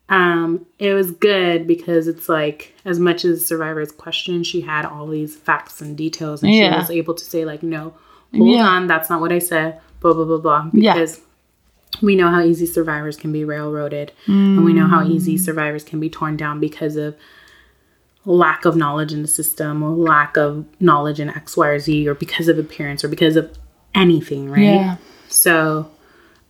um 0.09 0.67
it 0.79 0.93
was 0.95 1.11
good 1.11 1.67
because 1.67 2.09
it's 2.09 2.29
like 2.29 2.75
as 2.85 2.99
much 2.99 3.25
as 3.25 3.45
survivor's 3.47 3.93
question, 3.93 4.43
she 4.45 4.61
had 4.61 4.85
all 4.87 5.07
these 5.07 5.35
facts 5.37 5.81
and 5.81 5.97
details 5.97 6.43
and 6.43 6.53
Yeah. 6.55 6.73
she 6.73 6.79
was 6.81 6.91
able 6.91 7.15
to 7.15 7.25
say 7.25 7.45
like, 7.45 7.63
no, 7.63 7.95
hold 8.37 8.51
Yeah. 8.51 8.67
on, 8.67 8.87
that's 8.87 9.09
not 9.11 9.21
what 9.21 9.33
I 9.33 9.39
said, 9.39 9.81
blah 10.01 10.13
blah 10.13 10.25
blah 10.25 10.39
blah. 10.39 10.71
Yeah. 10.73 10.95
Because 10.95 11.21
we 12.03 12.17
know 12.17 12.29
how 12.29 12.43
easy 12.43 12.67
survivors 12.67 13.17
can 13.17 13.31
be 13.33 13.45
railroaded 13.45 14.11
and 14.27 14.65
we 14.65 14.73
know 14.73 14.87
how 14.89 15.03
Mm. 15.05 15.11
easy 15.11 15.37
survivors 15.39 15.85
can 15.85 16.01
be 16.01 16.11
torn 16.11 16.37
down 16.37 16.59
because 16.59 16.97
of 16.97 17.15
lack 18.27 18.65
of 18.65 18.75
knowledge 18.75 19.13
in 19.13 19.23
the 19.23 19.29
system 19.29 19.83
or 19.83 19.91
lack 19.91 20.37
of 20.37 20.65
knowledge 20.81 21.21
in 21.21 21.29
X, 21.29 21.57
Y, 21.57 21.69
or 21.69 21.79
Z 21.79 22.09
or 22.09 22.15
because 22.15 22.49
of 22.49 22.59
appearance 22.59 23.05
or 23.05 23.09
because 23.09 23.37
of 23.37 23.51
anything, 23.95 24.51
right? 24.51 24.61
Yeah. 24.63 24.97
So 25.29 25.89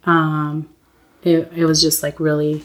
um 0.05 0.69
it, 1.23 1.51
it 1.57 1.65
was 1.65 1.81
just 1.83 2.03
like 2.03 2.21
really 2.21 2.63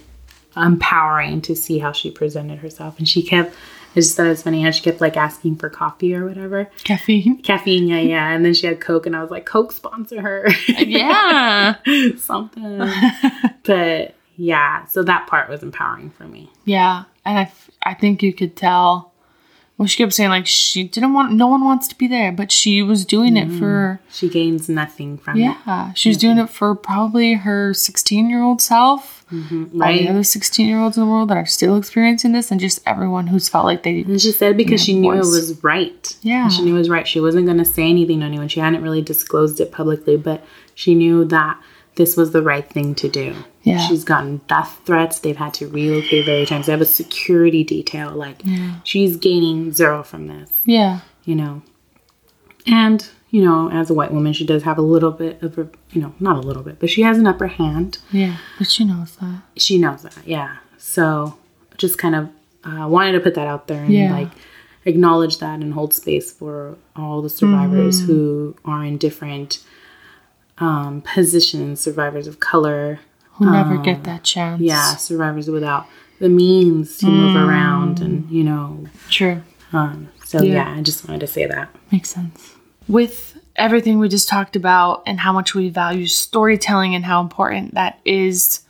empowering 0.55 1.41
to 1.41 1.55
see 1.55 1.79
how 1.79 1.91
she 1.91 2.11
presented 2.11 2.59
herself. 2.59 2.97
And 2.99 3.07
she 3.07 3.21
kept 3.21 3.53
I 3.91 3.95
just 3.95 4.15
thought 4.15 4.27
it 4.27 4.29
was 4.29 4.43
funny 4.43 4.61
how 4.61 4.71
she 4.71 4.83
kept 4.83 5.01
like 5.01 5.17
asking 5.17 5.55
for 5.57 5.69
coffee 5.69 6.13
or 6.15 6.25
whatever. 6.27 6.69
Caffeine. 6.83 7.37
Caffeine, 7.43 7.87
yeah, 7.87 7.99
yeah. 7.99 8.29
And 8.31 8.45
then 8.45 8.53
she 8.53 8.67
had 8.67 8.79
Coke 8.79 9.05
and 9.05 9.15
I 9.15 9.21
was 9.21 9.31
like, 9.31 9.45
Coke 9.45 9.71
sponsor 9.71 10.21
her. 10.21 10.47
Yeah. 10.67 11.75
Something. 12.17 12.87
but 13.63 14.15
yeah, 14.37 14.85
so 14.85 15.03
that 15.03 15.27
part 15.27 15.49
was 15.49 15.63
empowering 15.63 16.11
for 16.11 16.23
me. 16.25 16.49
Yeah. 16.65 17.03
And 17.25 17.39
I, 17.39 17.41
f- 17.43 17.69
I 17.83 17.93
think 17.95 18.23
you 18.23 18.33
could 18.33 18.55
tell. 18.55 19.08
Well, 19.79 19.87
she 19.87 19.95
kept 19.95 20.11
saying, 20.11 20.29
like, 20.29 20.45
she 20.45 20.83
didn't 20.83 21.13
want, 21.13 21.31
no 21.31 21.47
one 21.47 21.63
wants 21.63 21.87
to 21.87 21.97
be 21.97 22.05
there, 22.05 22.33
but 22.33 22.51
she 22.51 22.83
was 22.83 23.05
doing 23.05 23.37
it 23.37 23.47
mm. 23.47 23.57
for, 23.57 24.01
She 24.11 24.27
gains 24.27 24.67
nothing 24.67 25.17
from 25.17 25.37
it. 25.37 25.55
yeah. 25.65 25.93
She 25.93 26.09
was 26.09 26.17
doing 26.17 26.37
it 26.37 26.49
for 26.49 26.75
probably 26.75 27.35
her 27.35 27.73
16 27.73 28.29
year 28.29 28.43
old 28.43 28.61
self, 28.61 29.25
mm-hmm, 29.31 29.81
all 29.81 29.93
the 29.93 30.09
other 30.09 30.23
16 30.23 30.67
year 30.67 30.77
olds 30.77 30.97
in 30.97 31.03
the 31.05 31.09
world 31.09 31.29
that 31.29 31.37
are 31.37 31.45
still 31.45 31.77
experiencing 31.77 32.33
this, 32.33 32.51
and 32.51 32.59
just 32.59 32.81
everyone 32.85 33.27
who's 33.27 33.47
felt 33.47 33.63
like 33.63 33.83
they, 33.83 34.01
And 34.01 34.19
she 34.19 34.33
said 34.33 34.57
because 34.57 34.83
she 34.83 34.99
knew 34.99 35.13
voice. 35.13 35.25
it 35.25 35.29
was 35.29 35.63
right. 35.63 36.17
Yeah. 36.23 36.49
She 36.49 36.61
knew 36.61 36.75
it 36.75 36.79
was 36.79 36.89
right. 36.89 37.07
She 37.07 37.21
wasn't 37.21 37.45
going 37.45 37.59
to 37.59 37.63
say 37.63 37.83
anything 37.83 38.19
to 38.19 38.25
anyone. 38.25 38.49
She 38.49 38.59
hadn't 38.59 38.83
really 38.83 39.01
disclosed 39.01 39.61
it 39.61 39.71
publicly, 39.71 40.17
but 40.17 40.43
she 40.75 40.93
knew 40.93 41.23
that 41.23 41.57
this 41.95 42.15
was 42.15 42.31
the 42.31 42.41
right 42.41 42.67
thing 42.69 42.95
to 42.95 43.09
do. 43.09 43.35
Yeah. 43.63 43.79
She's 43.79 44.03
gotten 44.03 44.37
death 44.47 44.79
threats. 44.85 45.19
They've 45.19 45.35
had 45.35 45.53
to 45.55 45.67
relocate 45.67 46.25
various 46.25 46.49
times. 46.49 46.65
They 46.67 46.71
have 46.71 46.81
a 46.81 46.85
security 46.85 47.63
detail. 47.63 48.11
Like, 48.11 48.41
she's 48.83 49.17
gaining 49.17 49.73
zero 49.73 50.01
from 50.03 50.27
this, 50.27 50.49
yeah. 50.65 51.01
you 51.25 51.35
know. 51.35 51.61
And, 52.65 53.07
you 53.31 53.43
know, 53.43 53.69
as 53.71 53.89
a 53.89 53.93
white 53.93 54.13
woman, 54.13 54.33
she 54.33 54.45
does 54.45 54.63
have 54.63 54.77
a 54.77 54.81
little 54.81 55.11
bit 55.11 55.41
of 55.43 55.57
a, 55.57 55.67
you 55.91 56.01
know, 56.01 56.13
not 56.19 56.37
a 56.37 56.41
little 56.41 56.63
bit, 56.63 56.79
but 56.79 56.89
she 56.89 57.01
has 57.01 57.17
an 57.17 57.27
upper 57.27 57.47
hand. 57.47 57.97
Yeah. 58.11 58.37
But 58.57 58.69
she 58.69 58.83
knows 58.85 59.15
that. 59.17 59.41
She 59.57 59.77
knows 59.77 60.03
that, 60.03 60.17
yeah. 60.25 60.57
So 60.77 61.37
just 61.77 61.97
kind 61.97 62.15
of 62.15 62.29
uh, 62.63 62.87
wanted 62.87 63.13
to 63.13 63.19
put 63.19 63.35
that 63.35 63.47
out 63.47 63.67
there 63.67 63.83
and 63.83 63.93
Yeah. 63.93 64.11
like 64.13 64.29
acknowledge 64.85 65.39
that 65.39 65.59
and 65.59 65.73
hold 65.73 65.93
space 65.93 66.31
for 66.31 66.77
all 66.95 67.21
the 67.21 67.29
survivors 67.29 68.01
Mm-hmm. 68.01 68.07
who 68.11 68.55
are 68.65 68.83
in 68.83 68.97
different 68.97 69.59
um, 70.59 71.01
positions, 71.01 71.79
survivors 71.79 72.27
of 72.27 72.39
color, 72.39 72.99
Who 73.33 73.49
never 73.51 73.77
get 73.77 74.03
that 74.03 74.23
chance. 74.23 74.59
Um, 74.59 74.65
yeah, 74.65 74.95
survivors 74.95 75.49
without 75.49 75.85
the 76.19 76.27
means 76.29 76.97
to 76.97 77.07
move 77.07 77.33
Mm. 77.35 77.47
around 77.47 78.01
and 78.01 78.29
you 78.29 78.43
know. 78.43 78.85
True. 79.09 79.41
Um, 79.71 80.09
so 80.25 80.41
Yeah. 80.41 80.53
yeah, 80.69 80.75
I 80.77 80.81
just 80.81 81.07
wanted 81.07 81.21
to 81.21 81.27
say 81.27 81.45
that. 81.45 81.69
Makes 81.91 82.09
sense. 82.09 82.53
With 82.87 83.37
everything 83.55 83.99
we 83.99 84.09
just 84.09 84.27
talked 84.27 84.55
about 84.55 85.03
and 85.05 85.19
how 85.19 85.31
much 85.31 85.53
we 85.55 85.69
value 85.69 86.07
storytelling 86.07 86.93
and 86.95 87.05
how 87.05 87.21
important 87.21 87.73
that 87.75 87.99
is 88.05 88.61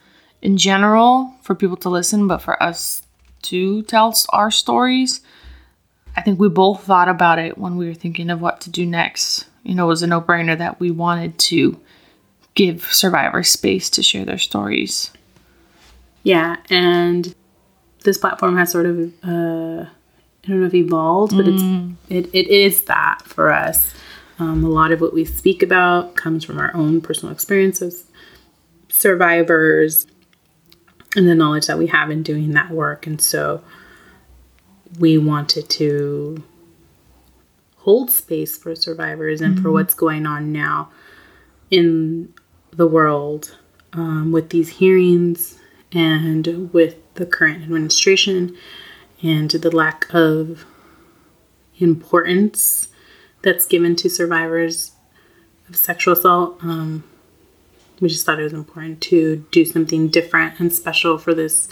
in 0.41 0.58
general 0.58 1.34
for 1.41 1.55
people 1.55 1.77
to 1.77 1.89
listen, 1.89 2.27
but 2.27 2.39
for 2.41 2.62
us 2.62 3.03
to 3.43 3.81
tell 3.84 4.15
our 4.31 4.51
stories, 4.51 5.22
I 6.15 6.22
think 6.22 6.39
we 6.39 6.50
both 6.50 6.84
thought 6.84 7.08
about 7.10 7.39
it 7.39 7.58
when 7.58 7.77
we 7.77 7.88
were 7.88 7.93
thinking 7.93 8.29
of 8.29 8.41
what 8.41 8.62
to 8.62 8.69
do 8.69 8.86
next. 8.86 9.46
You 9.63 9.75
know, 9.75 9.85
it 9.85 9.89
was 9.89 10.03
a 10.03 10.07
no 10.07 10.21
brainer 10.21 10.57
that 10.57 10.79
we 10.79 10.91
wanted 10.91 11.37
to 11.39 11.79
give 12.55 12.83
survivors 12.93 13.49
space 13.49 13.89
to 13.91 14.03
share 14.03 14.25
their 14.25 14.37
stories. 14.37 15.11
Yeah, 16.23 16.57
and 16.69 17.33
this 18.03 18.17
platform 18.17 18.57
has 18.57 18.71
sort 18.71 18.85
of 18.85 19.13
uh, 19.23 19.85
I 19.85 20.47
don't 20.47 20.61
know 20.61 20.67
if 20.67 20.73
evolved, 20.73 21.35
but 21.35 21.47
it's 21.47 21.63
it, 22.09 22.29
it 22.33 22.47
is 22.47 22.85
that 22.85 23.21
for 23.23 23.51
us. 23.51 23.93
Um, 24.39 24.63
a 24.63 24.69
lot 24.69 24.93
of 24.93 25.01
what 25.01 25.13
we 25.13 25.25
speak 25.25 25.61
about 25.61 26.15
comes 26.15 26.45
from 26.45 26.59
our 26.59 26.73
own 26.73 27.01
personal 27.01 27.33
experiences, 27.33 28.05
survivors, 28.87 30.07
and 31.15 31.27
the 31.27 31.35
knowledge 31.35 31.67
that 31.67 31.77
we 31.77 31.87
have 31.87 32.09
in 32.09 32.23
doing 32.23 32.51
that 32.51 32.71
work. 32.71 33.05
And 33.05 33.19
so 33.19 33.61
we 34.97 35.17
wanted 35.17 35.69
to 35.71 36.41
hold 37.89 38.12
space 38.12 38.55
for 38.55 38.75
survivors 38.75 39.41
and 39.41 39.60
for 39.63 39.72
what's 39.72 39.96
going 39.96 40.27
on 40.27 40.51
now 40.51 40.91
in 41.72 42.31
the 42.69 42.86
world 42.86 43.58
um, 43.93 44.31
with 44.31 44.51
these 44.51 44.69
hearings 44.69 45.58
and 45.91 46.72
with 46.72 46.98
the 47.15 47.25
current 47.25 47.63
administration 47.63 48.55
and 49.24 49.50
the 49.50 49.75
lack 49.75 50.05
of 50.13 50.67
importance 51.79 52.89
that's 53.41 53.65
given 53.65 53.96
to 53.96 54.08
survivors 54.08 54.91
of 55.67 55.75
sexual 55.75 56.13
assault. 56.13 56.63
Um, 56.63 57.03
we 58.00 58.08
just 58.08 58.24
thought 58.24 58.39
it 58.39 58.43
was 58.43 58.53
important 58.53 59.01
to 59.01 59.43
do 59.50 59.65
something 59.65 60.10
different 60.10 60.60
and 60.60 60.72
special 60.72 61.17
for 61.17 61.34
this 61.34 61.67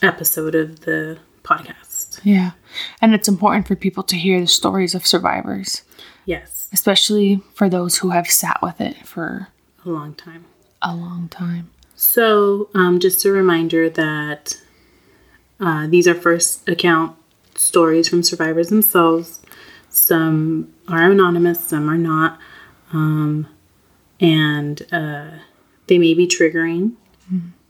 episode 0.00 0.54
of 0.54 0.82
the 0.82 1.18
podcast. 1.42 1.87
Yeah. 2.24 2.52
And 3.00 3.14
it's 3.14 3.28
important 3.28 3.66
for 3.66 3.74
people 3.76 4.02
to 4.04 4.16
hear 4.16 4.40
the 4.40 4.46
stories 4.46 4.94
of 4.94 5.06
survivors, 5.06 5.82
Yes, 6.26 6.68
especially 6.72 7.40
for 7.54 7.68
those 7.68 7.98
who 7.98 8.10
have 8.10 8.26
sat 8.28 8.60
with 8.62 8.80
it 8.80 9.06
for 9.06 9.48
a 9.84 9.88
long 9.90 10.14
time. 10.14 10.44
a 10.82 10.94
long 10.94 11.28
time. 11.28 11.70
So, 11.94 12.68
um, 12.74 13.00
just 13.00 13.24
a 13.24 13.32
reminder 13.32 13.88
that 13.90 14.60
uh, 15.60 15.86
these 15.88 16.06
are 16.06 16.14
first 16.14 16.68
account 16.68 17.16
stories 17.56 18.08
from 18.08 18.22
survivors 18.22 18.68
themselves. 18.68 19.40
Some 19.88 20.72
are 20.86 21.10
anonymous, 21.10 21.64
some 21.66 21.88
are 21.90 21.98
not. 21.98 22.38
Um, 22.92 23.48
and 24.20 24.86
uh, 24.92 25.30
they 25.88 25.98
may 25.98 26.14
be 26.14 26.26
triggering 26.28 26.92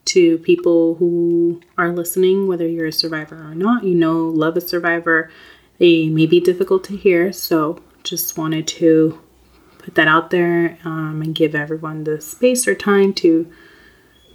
to 0.08 0.38
people 0.38 0.94
who 0.96 1.60
are 1.76 1.92
listening, 1.92 2.46
whether 2.46 2.66
you're 2.66 2.86
a 2.86 2.92
survivor 2.92 3.36
or 3.36 3.54
not. 3.54 3.84
You 3.84 3.94
know, 3.94 4.26
love 4.26 4.56
a 4.56 4.60
survivor. 4.60 5.30
They 5.78 6.08
may 6.08 6.26
be 6.26 6.40
difficult 6.40 6.84
to 6.84 6.96
hear, 6.96 7.32
so 7.32 7.80
just 8.02 8.36
wanted 8.36 8.66
to 8.68 9.20
put 9.78 9.94
that 9.94 10.08
out 10.08 10.30
there 10.30 10.78
um, 10.84 11.22
and 11.22 11.34
give 11.34 11.54
everyone 11.54 12.04
the 12.04 12.20
space 12.20 12.66
or 12.66 12.74
time 12.74 13.12
to 13.14 13.50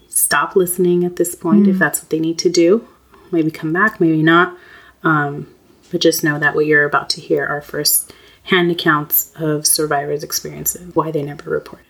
stop 0.07 0.55
listening 0.55 1.03
at 1.03 1.15
this 1.15 1.35
point 1.35 1.67
if 1.67 1.79
that's 1.79 2.01
what 2.01 2.09
they 2.09 2.19
need 2.19 2.37
to 2.39 2.49
do. 2.49 2.87
Maybe 3.31 3.49
come 3.49 3.73
back, 3.73 3.99
maybe 3.99 4.21
not. 4.21 4.57
Um, 5.03 5.53
but 5.91 6.01
just 6.01 6.23
know 6.23 6.39
that 6.39 6.55
what 6.55 6.65
you're 6.65 6.85
about 6.85 7.09
to 7.11 7.21
hear 7.21 7.45
are 7.45 7.61
first 7.61 8.13
hand 8.43 8.71
accounts 8.71 9.31
of 9.35 9.65
survivors' 9.65 10.23
experiences, 10.23 10.93
why 10.95 11.11
they 11.11 11.23
never 11.23 11.49
reported. 11.49 11.85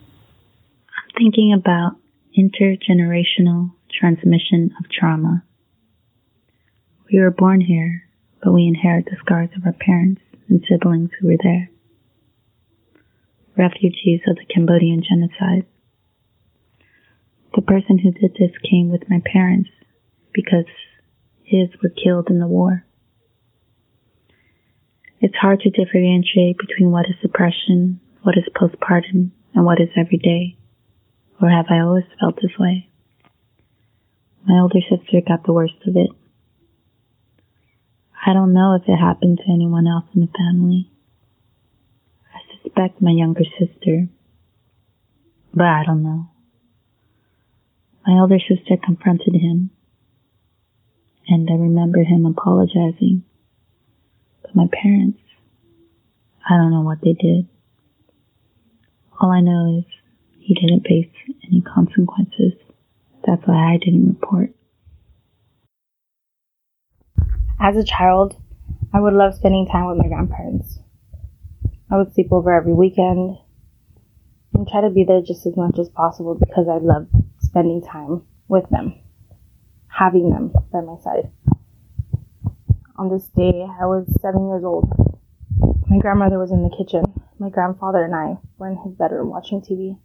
I'm 0.00 1.10
thinking 1.16 1.52
about 1.52 1.96
intergenerational 2.36 3.72
transmission 3.98 4.74
of 4.78 4.90
trauma. 4.90 5.44
We 7.12 7.20
were 7.20 7.30
born 7.30 7.60
here, 7.60 8.04
but 8.42 8.52
we 8.52 8.66
inherit 8.66 9.06
the 9.06 9.16
scars 9.20 9.50
of 9.56 9.66
our 9.66 9.72
parents 9.72 10.22
and 10.48 10.64
siblings 10.68 11.10
who 11.20 11.28
were 11.28 11.42
there. 11.42 11.70
Refugees 13.56 14.20
of 14.28 14.36
the 14.36 14.46
Cambodian 14.52 15.02
genocide. 15.02 15.66
The 17.54 17.62
person 17.62 17.98
who 17.98 18.12
did 18.12 18.36
this 18.38 18.56
came 18.68 18.90
with 18.90 19.10
my 19.10 19.20
parents 19.24 19.70
because 20.32 20.66
his 21.42 21.68
were 21.82 21.90
killed 21.90 22.28
in 22.30 22.38
the 22.38 22.46
war. 22.46 22.84
It's 25.20 25.34
hard 25.34 25.60
to 25.60 25.70
differentiate 25.70 26.56
between 26.58 26.92
what 26.92 27.06
is 27.06 27.16
suppression, 27.20 28.00
what 28.22 28.38
is 28.38 28.44
postpartum, 28.56 29.32
and 29.54 29.64
what 29.66 29.80
is 29.80 29.88
everyday. 29.96 30.56
Or 31.40 31.48
have 31.48 31.66
I 31.70 31.80
always 31.80 32.04
felt 32.18 32.36
this 32.36 32.58
way? 32.58 32.88
My 34.46 34.60
older 34.60 34.80
sister 34.80 35.20
got 35.26 35.44
the 35.44 35.52
worst 35.52 35.74
of 35.86 35.96
it. 35.96 36.10
I 38.26 38.34
don't 38.34 38.52
know 38.52 38.74
if 38.74 38.82
it 38.86 38.96
happened 38.96 39.38
to 39.38 39.52
anyone 39.52 39.86
else 39.86 40.04
in 40.14 40.20
the 40.20 40.28
family. 40.28 40.90
I 42.34 42.62
suspect 42.62 43.00
my 43.00 43.10
younger 43.10 43.44
sister, 43.58 44.08
but 45.54 45.64
I 45.64 45.84
don't 45.86 46.02
know. 46.02 46.28
My 48.06 48.20
older 48.20 48.38
sister 48.38 48.76
confronted 48.82 49.34
him, 49.34 49.70
and 51.28 51.48
I 51.50 51.54
remember 51.54 52.02
him 52.02 52.26
apologizing. 52.26 53.24
But 54.42 54.54
my 54.54 54.66
parents, 54.70 55.20
I 56.48 56.56
don't 56.56 56.70
know 56.70 56.82
what 56.82 57.00
they 57.02 57.14
did. 57.14 57.46
All 59.20 59.30
I 59.30 59.40
know 59.40 59.78
is 59.78 59.99
he 60.40 60.54
didn't 60.54 60.86
face 60.86 61.10
any 61.46 61.60
consequences. 61.60 62.54
That's 63.26 63.46
why 63.46 63.74
I 63.74 63.76
didn't 63.76 64.08
report. 64.08 64.54
As 67.60 67.76
a 67.76 67.84
child, 67.84 68.40
I 68.92 69.00
would 69.00 69.12
love 69.12 69.34
spending 69.34 69.68
time 69.70 69.86
with 69.86 69.98
my 69.98 70.08
grandparents. 70.08 70.78
I 71.90 71.98
would 71.98 72.12
sleep 72.14 72.32
over 72.32 72.52
every 72.52 72.72
weekend 72.72 73.36
and 74.54 74.66
try 74.66 74.80
to 74.80 74.90
be 74.90 75.04
there 75.04 75.20
just 75.20 75.46
as 75.46 75.56
much 75.56 75.78
as 75.78 75.88
possible 75.90 76.34
because 76.34 76.66
I 76.68 76.78
love 76.78 77.08
spending 77.38 77.82
time 77.82 78.22
with 78.48 78.68
them, 78.70 78.94
having 79.88 80.30
them 80.30 80.52
by 80.72 80.80
my 80.80 80.96
side. 81.02 81.30
On 82.96 83.10
this 83.10 83.28
day, 83.28 83.66
I 83.80 83.86
was 83.86 84.06
seven 84.20 84.48
years 84.48 84.64
old. 84.64 84.88
My 85.88 85.98
grandmother 85.98 86.38
was 86.38 86.50
in 86.50 86.62
the 86.62 86.74
kitchen. 86.76 87.04
My 87.38 87.50
grandfather 87.50 88.04
and 88.04 88.14
I 88.14 88.38
were 88.58 88.70
in 88.70 88.76
his 88.76 88.94
bedroom 88.94 89.30
watching 89.30 89.60
TV. 89.60 89.98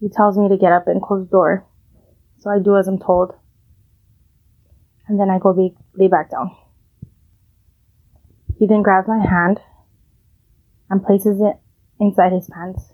He 0.00 0.08
tells 0.08 0.38
me 0.38 0.48
to 0.48 0.56
get 0.56 0.72
up 0.72 0.86
and 0.86 1.02
close 1.02 1.26
the 1.26 1.30
door, 1.30 1.66
so 2.38 2.50
I 2.50 2.58
do 2.58 2.76
as 2.76 2.86
I'm 2.88 2.98
told 2.98 3.34
and 5.08 5.18
then 5.18 5.30
I 5.30 5.38
go 5.38 5.52
be, 5.52 5.74
lay 5.94 6.08
back 6.08 6.30
down. 6.30 6.54
He 8.58 8.66
then 8.66 8.82
grabs 8.82 9.08
my 9.08 9.18
hand 9.18 9.58
and 10.90 11.04
places 11.04 11.40
it 11.40 11.56
inside 11.98 12.32
his 12.32 12.48
pants, 12.48 12.92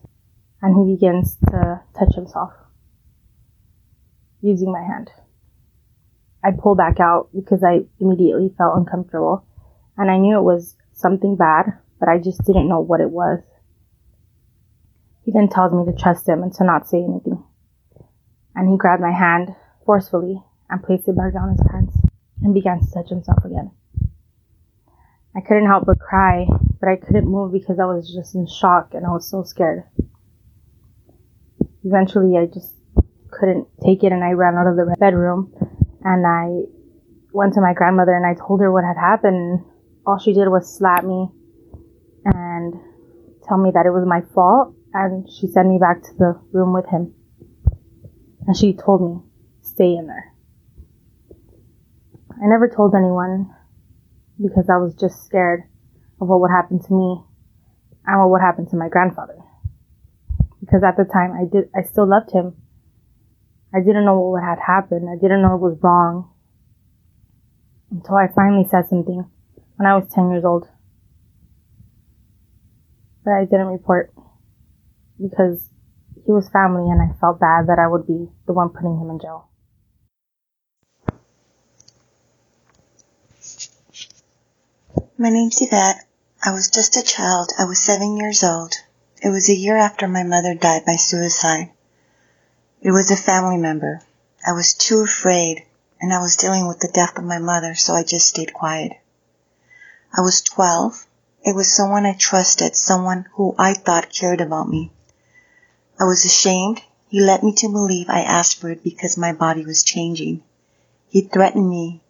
and 0.62 0.76
he 0.76 0.94
begins 0.94 1.36
to 1.50 1.82
touch 1.98 2.14
himself 2.14 2.52
using 4.40 4.72
my 4.72 4.82
hand. 4.82 5.10
I 6.42 6.50
pull 6.50 6.74
back 6.74 7.00
out 7.00 7.30
because 7.34 7.64
I 7.64 7.80
immediately 7.98 8.54
felt 8.56 8.76
uncomfortable, 8.76 9.44
and 9.96 10.10
I 10.10 10.18
knew 10.18 10.38
it 10.38 10.42
was 10.42 10.76
something 10.92 11.36
bad, 11.36 11.66
but 11.98 12.08
I 12.08 12.18
just 12.18 12.44
didn't 12.44 12.68
know 12.68 12.80
what 12.80 13.00
it 13.00 13.10
was. 13.10 13.40
He 15.24 15.32
then 15.32 15.48
tells 15.48 15.72
me 15.72 15.90
to 15.90 15.98
trust 15.98 16.28
him 16.28 16.42
and 16.42 16.52
to 16.54 16.64
not 16.64 16.86
say 16.86 16.98
anything. 16.98 17.42
And 18.54 18.68
he 18.68 18.76
grabbed 18.76 19.02
my 19.02 19.12
hand 19.12 19.54
forcefully 19.86 20.42
and 20.68 20.82
placed 20.82 21.08
it 21.08 21.16
back 21.16 21.32
down 21.32 21.50
his 21.50 21.66
pants 21.70 21.96
and 22.42 22.52
began 22.52 22.80
to 22.80 22.90
touch 22.92 23.08
himself 23.08 23.44
again. 23.44 23.70
I 25.36 25.40
couldn't 25.40 25.66
help 25.66 25.86
but 25.86 25.98
cry, 25.98 26.46
but 26.78 26.88
I 26.88 26.96
couldn't 26.96 27.26
move 27.26 27.52
because 27.52 27.80
I 27.80 27.86
was 27.86 28.12
just 28.14 28.34
in 28.34 28.46
shock 28.46 28.92
and 28.92 29.04
I 29.04 29.10
was 29.10 29.28
so 29.28 29.42
scared. 29.42 29.84
Eventually, 31.82 32.38
I 32.38 32.46
just 32.46 32.74
couldn't 33.32 33.66
take 33.82 34.04
it 34.04 34.12
and 34.12 34.22
I 34.22 34.32
ran 34.32 34.54
out 34.54 34.68
of 34.68 34.76
the 34.76 34.94
bedroom 35.00 35.52
and 36.04 36.26
I 36.26 36.68
went 37.32 37.54
to 37.54 37.60
my 37.60 37.72
grandmother 37.72 38.14
and 38.14 38.24
I 38.24 38.34
told 38.34 38.60
her 38.60 38.70
what 38.70 38.84
had 38.84 38.96
happened. 38.96 39.64
All 40.06 40.18
she 40.18 40.34
did 40.34 40.48
was 40.48 40.72
slap 40.72 41.02
me 41.02 41.28
and 42.26 42.74
tell 43.48 43.58
me 43.58 43.70
that 43.74 43.86
it 43.86 43.90
was 43.90 44.06
my 44.06 44.20
fault 44.34 44.74
and 44.94 45.28
she 45.28 45.48
sent 45.48 45.68
me 45.68 45.78
back 45.78 46.02
to 46.04 46.14
the 46.16 46.40
room 46.52 46.72
with 46.72 46.86
him. 46.86 47.12
And 48.46 48.56
she 48.56 48.72
told 48.72 49.02
me, 49.02 49.20
stay 49.62 49.96
in 49.96 50.06
there. 50.06 50.32
I 52.30 52.46
never 52.46 52.68
told 52.68 52.94
anyone 52.94 53.50
because 54.40 54.70
I 54.70 54.76
was 54.76 54.94
just 54.94 55.24
scared 55.24 55.64
of 56.20 56.28
what 56.28 56.40
would 56.40 56.50
happen 56.50 56.80
to 56.80 56.92
me 56.92 57.22
and 58.06 58.20
what 58.20 58.30
would 58.30 58.40
happen 58.40 58.68
to 58.70 58.76
my 58.76 58.88
grandfather. 58.88 59.38
Because 60.60 60.82
at 60.84 60.96
the 60.96 61.04
time 61.04 61.32
I 61.32 61.44
did, 61.50 61.70
I 61.74 61.82
still 61.82 62.08
loved 62.08 62.30
him. 62.30 62.54
I 63.74 63.80
didn't 63.80 64.04
know 64.04 64.20
what 64.20 64.42
had 64.42 64.58
happened. 64.64 65.08
I 65.10 65.20
didn't 65.20 65.42
know 65.42 65.56
it 65.56 65.60
was 65.60 65.78
wrong 65.82 66.30
until 67.90 68.14
I 68.14 68.28
finally 68.34 68.66
said 68.70 68.88
something 68.88 69.24
when 69.76 69.86
I 69.86 69.96
was 69.96 70.08
10 70.12 70.30
years 70.30 70.44
old. 70.44 70.68
But 73.24 73.32
I 73.32 73.44
didn't 73.44 73.66
report 73.66 74.12
because 75.20 75.68
he 76.24 76.32
was 76.32 76.48
family 76.48 76.90
and 76.90 77.00
I 77.02 77.14
felt 77.20 77.40
bad 77.40 77.66
that 77.68 77.78
I 77.78 77.86
would 77.86 78.06
be 78.06 78.28
the 78.46 78.52
one 78.52 78.70
putting 78.70 78.98
him 78.98 79.10
in 79.10 79.18
jail. 79.20 79.48
My 85.16 85.30
name's 85.30 85.60
Yvette. 85.60 86.04
I 86.44 86.52
was 86.52 86.70
just 86.70 86.96
a 86.96 87.02
child. 87.02 87.52
I 87.58 87.64
was 87.64 87.78
seven 87.78 88.16
years 88.16 88.42
old. 88.42 88.74
It 89.22 89.30
was 89.30 89.48
a 89.48 89.54
year 89.54 89.76
after 89.76 90.08
my 90.08 90.24
mother 90.24 90.54
died 90.54 90.84
by 90.84 90.96
suicide. 90.96 91.70
It 92.82 92.90
was 92.90 93.10
a 93.10 93.16
family 93.16 93.56
member. 93.56 94.02
I 94.46 94.52
was 94.52 94.74
too 94.74 95.00
afraid, 95.00 95.64
and 96.00 96.12
I 96.12 96.18
was 96.18 96.36
dealing 96.36 96.66
with 96.66 96.80
the 96.80 96.90
death 96.92 97.16
of 97.16 97.24
my 97.24 97.38
mother, 97.38 97.74
so 97.74 97.94
I 97.94 98.02
just 98.02 98.26
stayed 98.26 98.52
quiet. 98.52 98.92
I 100.12 100.20
was 100.20 100.42
12. 100.42 101.06
It 101.44 101.54
was 101.54 101.74
someone 101.74 102.04
I 102.06 102.14
trusted, 102.14 102.76
someone 102.76 103.26
who 103.34 103.54
I 103.58 103.72
thought 103.74 104.10
cared 104.10 104.40
about 104.40 104.68
me. 104.68 104.92
I 105.98 106.04
was 106.04 106.24
ashamed. 106.24 106.82
He 107.08 107.20
led 107.20 107.42
me 107.42 107.52
to 107.54 107.68
believe 107.68 108.08
I 108.08 108.22
asked 108.22 108.60
for 108.60 108.70
it 108.70 108.82
because 108.82 109.16
my 109.16 109.32
body 109.32 109.64
was 109.64 109.84
changing. 109.84 110.42
He 111.08 111.22
threatened 111.22 111.68
me 111.68 112.02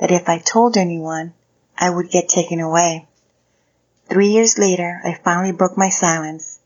that 0.00 0.10
if 0.10 0.28
I 0.28 0.38
told 0.38 0.76
anyone, 0.76 1.34
I 1.76 1.90
would 1.90 2.10
get 2.10 2.28
taken 2.28 2.60
away. 2.60 3.06
Three 4.08 4.28
years 4.28 4.56
later, 4.56 5.00
I 5.04 5.20
finally 5.22 5.52
broke 5.52 5.76
my 5.76 5.90
silence. 5.90 6.58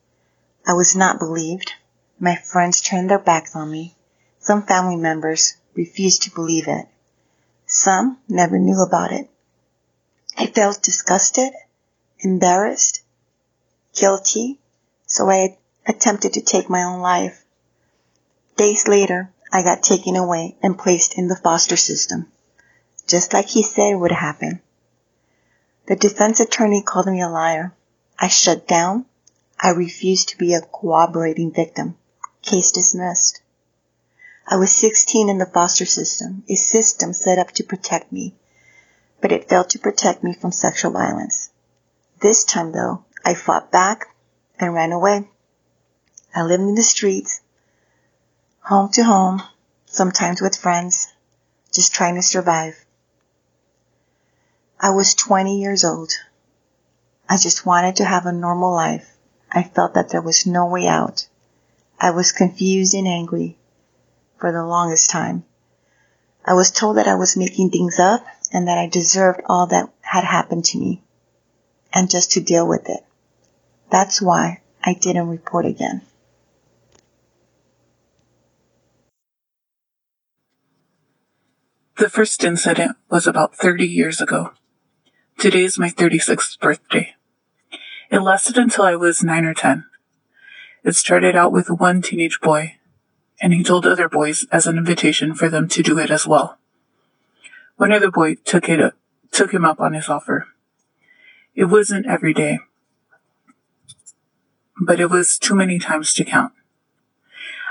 I 0.67 0.75
was 0.75 0.95
not 0.95 1.19
believed. 1.19 1.73
My 2.19 2.37
friends 2.37 2.81
turned 2.81 3.11
their 3.11 3.19
backs 3.19 3.57
on 3.57 3.71
me. 3.71 3.97
Some 4.39 4.63
family 4.63 4.97
members 4.97 5.55
refused 5.75 6.23
to 6.23 6.31
believe 6.31 6.69
it. 6.69 6.87
Some 7.67 8.19
never 8.29 8.59
knew 8.59 8.81
about 8.83 9.13
it. 9.13 9.29
I 10.37 10.47
felt 10.47 10.83
disgusted, 10.83 11.53
embarrassed, 12.21 13.03
guilty, 13.95 14.59
so 15.07 15.29
I 15.29 15.57
attempted 15.87 16.35
to 16.35 16.41
take 16.41 16.69
my 16.69 16.83
own 16.83 17.01
life. 17.01 17.45
Days 18.57 18.87
later, 18.87 19.33
I 19.53 19.63
got 19.63 19.83
taken 19.83 20.17
away 20.17 20.57
and 20.63 20.79
placed 20.79 21.19
in 21.19 21.29
the 21.29 21.37
foster 21.37 21.77
system, 21.77 22.31
just 23.07 23.33
like 23.33 23.49
he 23.49 23.63
said 23.63 23.95
would 23.95 24.13
happen. 24.13 24.61
The 25.87 25.97
defense 25.97 26.39
attorney 26.41 26.83
called 26.83 27.07
me 27.07 27.21
a 27.21 27.29
liar. 27.29 27.75
I 28.19 28.29
shut 28.29 28.69
down. 28.69 29.07
I 29.59 29.71
refused 29.71 30.29
to 30.29 30.39
be 30.39 30.55
a 30.55 30.61
cooperating 30.61 31.53
victim. 31.53 31.97
Case 32.43 32.71
dismissed. 32.71 33.41
I 34.47 34.57
was 34.57 34.73
16 34.73 35.29
in 35.29 35.39
the 35.39 35.47
foster 35.47 35.87
system, 35.87 36.43
a 36.49 36.57
system 36.57 37.13
set 37.13 37.39
up 37.39 37.53
to 37.53 37.63
protect 37.63 38.11
me, 38.11 38.35
but 39.21 39.31
it 39.31 39.49
failed 39.49 39.71
to 39.71 39.79
protect 39.79 40.25
me 40.25 40.33
from 40.33 40.51
sexual 40.51 40.91
violence. 40.91 41.51
This 42.21 42.43
time 42.45 42.73
though, 42.73 43.05
I 43.25 43.35
fought 43.35 43.71
back 43.71 44.09
and 44.59 44.75
ran 44.75 44.93
away. 44.93 45.30
I 46.35 46.43
lived 46.43 46.63
in 46.63 46.75
the 46.75 46.83
streets, 46.83 47.41
home 48.61 48.91
to 48.91 49.03
home, 49.03 49.43
sometimes 49.87 50.41
with 50.41 50.57
friends, 50.57 51.09
just 51.73 51.93
trying 51.95 52.15
to 52.15 52.23
survive. 52.23 52.75
I 54.81 54.91
was 54.91 55.15
20 55.15 55.61
years 55.61 55.85
old. 55.85 56.13
I 57.29 57.37
just 57.37 57.67
wanted 57.67 57.97
to 57.97 58.05
have 58.05 58.27
a 58.27 58.33
normal 58.33 58.73
life. 58.73 59.09
I 59.51 59.63
felt 59.63 59.95
that 59.95 60.11
there 60.11 60.23
was 60.23 60.47
no 60.47 60.67
way 60.67 60.87
out. 60.87 61.27
I 62.01 62.13
was 62.13 62.33
confused 62.33 62.95
and 62.95 63.07
angry 63.07 63.59
for 64.39 64.53
the 64.53 64.65
longest 64.65 65.11
time. 65.11 65.45
I 66.45 66.55
was 66.55 66.71
told 66.71 66.97
that 66.97 67.09
I 67.09 67.17
was 67.17 67.37
making 67.37 67.71
things 67.71 67.99
up 67.99 68.25
and 68.53 68.69
that 68.69 68.79
I 68.79 68.87
deserved 68.89 69.43
all 69.47 69.67
that 69.67 69.91
had 70.01 70.25
happened 70.25 70.65
to 70.67 70.79
me. 70.79 71.03
and 71.93 72.09
just 72.09 72.33
to 72.33 72.41
deal 72.41 72.67
with 72.67 72.89
it. 72.89 73.05
That's 73.91 74.23
why 74.23 74.61
I 74.85 74.95
didn't 74.95 75.29
report 75.29 75.67
again. 75.67 76.03
The 82.01 82.09
first 82.09 82.43
incident 82.45 82.97
was 83.11 83.27
about 83.27 83.55
30 83.55 83.87
years 83.87 84.23
ago. 84.23 84.55
Today 85.37 85.65
is 85.65 85.79
my 85.79 85.91
36th 85.91 86.59
birthday. 86.59 87.15
It 88.11 88.21
lasted 88.21 88.57
until 88.57 88.85
I 88.85 88.97
was 88.97 89.23
9 89.23 89.45
or 89.45 89.53
10. 89.53 89.85
It 90.83 90.97
started 90.97 91.37
out 91.37 91.53
with 91.53 91.69
one 91.69 92.01
teenage 92.01 92.41
boy, 92.41 92.77
and 93.43 93.53
he 93.53 93.63
told 93.63 93.85
other 93.85 94.09
boys 94.09 94.47
as 94.51 94.67
an 94.67 94.79
invitation 94.79 95.35
for 95.35 95.51
them 95.51 95.69
to 95.69 95.83
do 95.83 95.99
it 95.99 96.11
as 96.11 96.27
well. 96.27 96.57
One 97.77 97.93
other 97.93 98.11
boy 98.11 98.37
took 98.47 98.71
it 98.71 98.81
up, 98.81 98.95
took 99.31 99.53
him 99.53 99.67
up 99.67 99.79
on 99.79 99.93
his 99.93 100.09
offer. 100.09 100.47
It 101.55 101.67
wasn't 101.67 102.07
every 102.07 102.33
day, 102.33 102.61
but 104.81 105.01
it 105.01 105.11
was 105.11 105.39
too 105.39 105.55
many 105.55 105.79
times 105.79 106.15
to 106.15 106.25
count. 106.25 106.55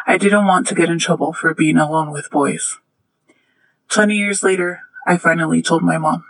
I 0.05 0.19
didn't 0.19 0.45
want 0.45 0.67
to 0.67 0.75
get 0.75 0.89
in 0.89 0.99
trouble 0.99 1.33
for 1.33 1.55
being 1.55 1.77
alone 1.77 2.11
with 2.11 2.29
boys. 2.29 2.77
Twenty 3.89 4.17
years 4.17 4.43
later, 4.43 4.81
I 5.07 5.17
finally 5.17 5.63
told 5.63 5.81
my 5.81 5.97
mom. 5.97 6.23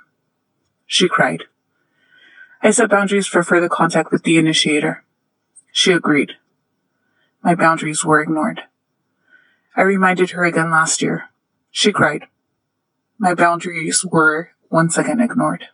She 0.86 1.10
cried. 1.10 1.44
I 2.64 2.72
set 2.72 2.90
boundaries 2.90 3.28
for 3.28 3.44
further 3.44 3.68
contact 3.68 4.12
with 4.12 4.24
the 4.24 4.38
initiator. 4.38 5.04
She 5.74 5.92
agreed. 5.92 6.34
My 7.44 7.56
boundaries 7.56 8.06
were 8.06 8.22
ignored. 8.22 8.62
I 9.76 9.82
reminded 9.82 10.32
her 10.32 10.46
again 10.46 10.72
last 10.72 11.02
year. 11.02 11.30
She 11.70 11.92
cried. 11.92 12.28
My 13.18 13.34
boundaries 13.34 14.06
were 14.06 14.52
once 14.70 14.98
again 14.98 15.20
ignored. 15.20 15.66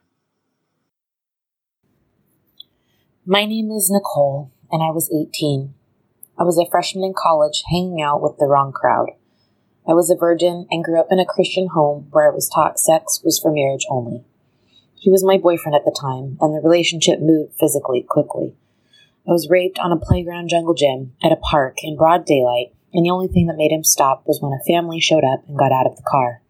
My 3.28 3.46
name 3.46 3.70
is 3.70 3.92
Nicole, 3.92 4.52
and 4.72 4.82
I 4.82 4.90
was 4.90 5.12
18. 5.14 5.76
I 6.38 6.44
was 6.44 6.58
a 6.58 6.70
freshman 6.70 7.04
in 7.04 7.14
college 7.16 7.64
hanging 7.70 8.02
out 8.02 8.24
with 8.24 8.38
the 8.40 8.48
wrong 8.48 8.72
crowd. 8.72 9.10
I 9.88 9.94
was 9.94 10.10
a 10.10 10.16
virgin 10.16 10.68
and 10.72 10.84
grew 10.84 11.00
up 11.00 11.12
in 11.12 11.20
a 11.20 11.26
Christian 11.26 11.68
home 11.68 12.08
where 12.10 12.28
it 12.28 12.34
was 12.34 12.50
taught 12.50 12.80
sex 12.80 13.22
was 13.24 13.40
for 13.40 13.52
marriage 13.52 13.86
only. 13.90 14.24
He 14.96 15.12
was 15.12 15.24
my 15.24 15.38
boyfriend 15.38 15.76
at 15.76 15.86
the 15.86 15.96
time, 15.96 16.38
and 16.42 16.56
the 16.56 16.68
relationship 16.68 17.20
moved 17.20 17.54
physically 17.60 18.02
quickly. 18.02 18.56
I 19.28 19.32
was 19.32 19.50
raped 19.50 19.78
on 19.78 19.92
a 19.92 20.00
playground 20.00 20.50
jungle 20.50 20.74
gym 20.74 21.14
at 21.24 21.32
a 21.32 21.36
park 21.36 21.78
in 21.84 21.96
broad 21.96 22.26
daylight, 22.26 22.74
and 22.94 23.06
the 23.06 23.12
only 23.12 23.28
thing 23.28 23.46
that 23.46 23.58
made 23.58 23.72
him 23.72 23.84
stop 23.84 24.24
was 24.26 24.42
when 24.42 24.54
a 24.54 24.64
family 24.66 25.00
showed 25.00 25.24
up 25.24 25.48
and 25.48 25.58
got 25.58 25.72
out 25.72 25.86
of 25.86 25.98
the 25.98 26.04
car. 26.08 26.42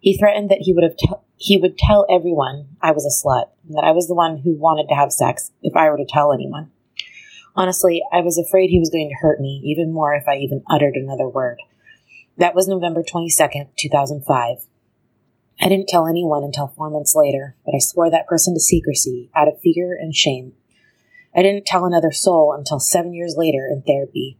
He 0.00 0.16
threatened 0.16 0.48
that 0.50 0.62
he 0.62 0.72
would 0.72 0.84
have 0.84 0.96
t- 0.96 1.10
he 1.36 1.56
would 1.56 1.76
tell 1.76 2.06
everyone 2.08 2.76
I 2.80 2.92
was 2.92 3.04
a 3.04 3.10
slut, 3.10 3.48
and 3.66 3.76
that 3.76 3.84
I 3.84 3.90
was 3.90 4.06
the 4.06 4.14
one 4.14 4.38
who 4.38 4.54
wanted 4.54 4.88
to 4.90 4.94
have 4.94 5.10
sex 5.10 5.50
if 5.62 5.74
I 5.74 5.90
were 5.90 5.96
to 5.96 6.06
tell 6.08 6.32
anyone. 6.32 6.70
Honestly, 7.56 8.02
I 8.12 8.20
was 8.20 8.38
afraid 8.38 8.70
he 8.70 8.78
was 8.78 8.90
going 8.90 9.08
to 9.08 9.26
hurt 9.26 9.40
me 9.40 9.60
even 9.64 9.92
more 9.92 10.14
if 10.14 10.28
I 10.28 10.36
even 10.36 10.62
uttered 10.70 10.94
another 10.94 11.28
word. 11.28 11.58
That 12.40 12.54
was 12.54 12.66
November 12.66 13.02
22nd, 13.02 13.68
2005. 13.76 14.64
I 15.60 15.68
didn't 15.68 15.88
tell 15.88 16.06
anyone 16.06 16.42
until 16.42 16.68
four 16.68 16.88
months 16.88 17.14
later, 17.14 17.54
but 17.66 17.74
I 17.74 17.80
swore 17.80 18.10
that 18.10 18.26
person 18.26 18.54
to 18.54 18.60
secrecy 18.60 19.28
out 19.36 19.46
of 19.46 19.60
fear 19.60 19.94
and 19.94 20.16
shame. 20.16 20.54
I 21.36 21.42
didn't 21.42 21.66
tell 21.66 21.84
another 21.84 22.10
soul 22.10 22.54
until 22.56 22.80
seven 22.80 23.12
years 23.12 23.34
later 23.36 23.68
in 23.70 23.82
therapy. 23.82 24.38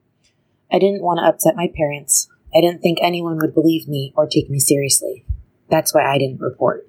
I 0.72 0.78
didn't 0.78 1.02
want 1.02 1.18
to 1.18 1.26
upset 1.26 1.56
my 1.56 1.68
parents. 1.76 2.26
I 2.56 2.62
didn't 2.62 2.80
think 2.80 2.96
anyone 3.02 3.36
would 3.36 3.52
believe 3.52 3.86
me 3.86 4.14
or 4.16 4.26
take 4.26 4.48
me 4.48 4.60
seriously. 4.60 5.26
That's 5.68 5.92
why 5.92 6.10
I 6.10 6.16
didn't 6.16 6.40
report. 6.40 6.88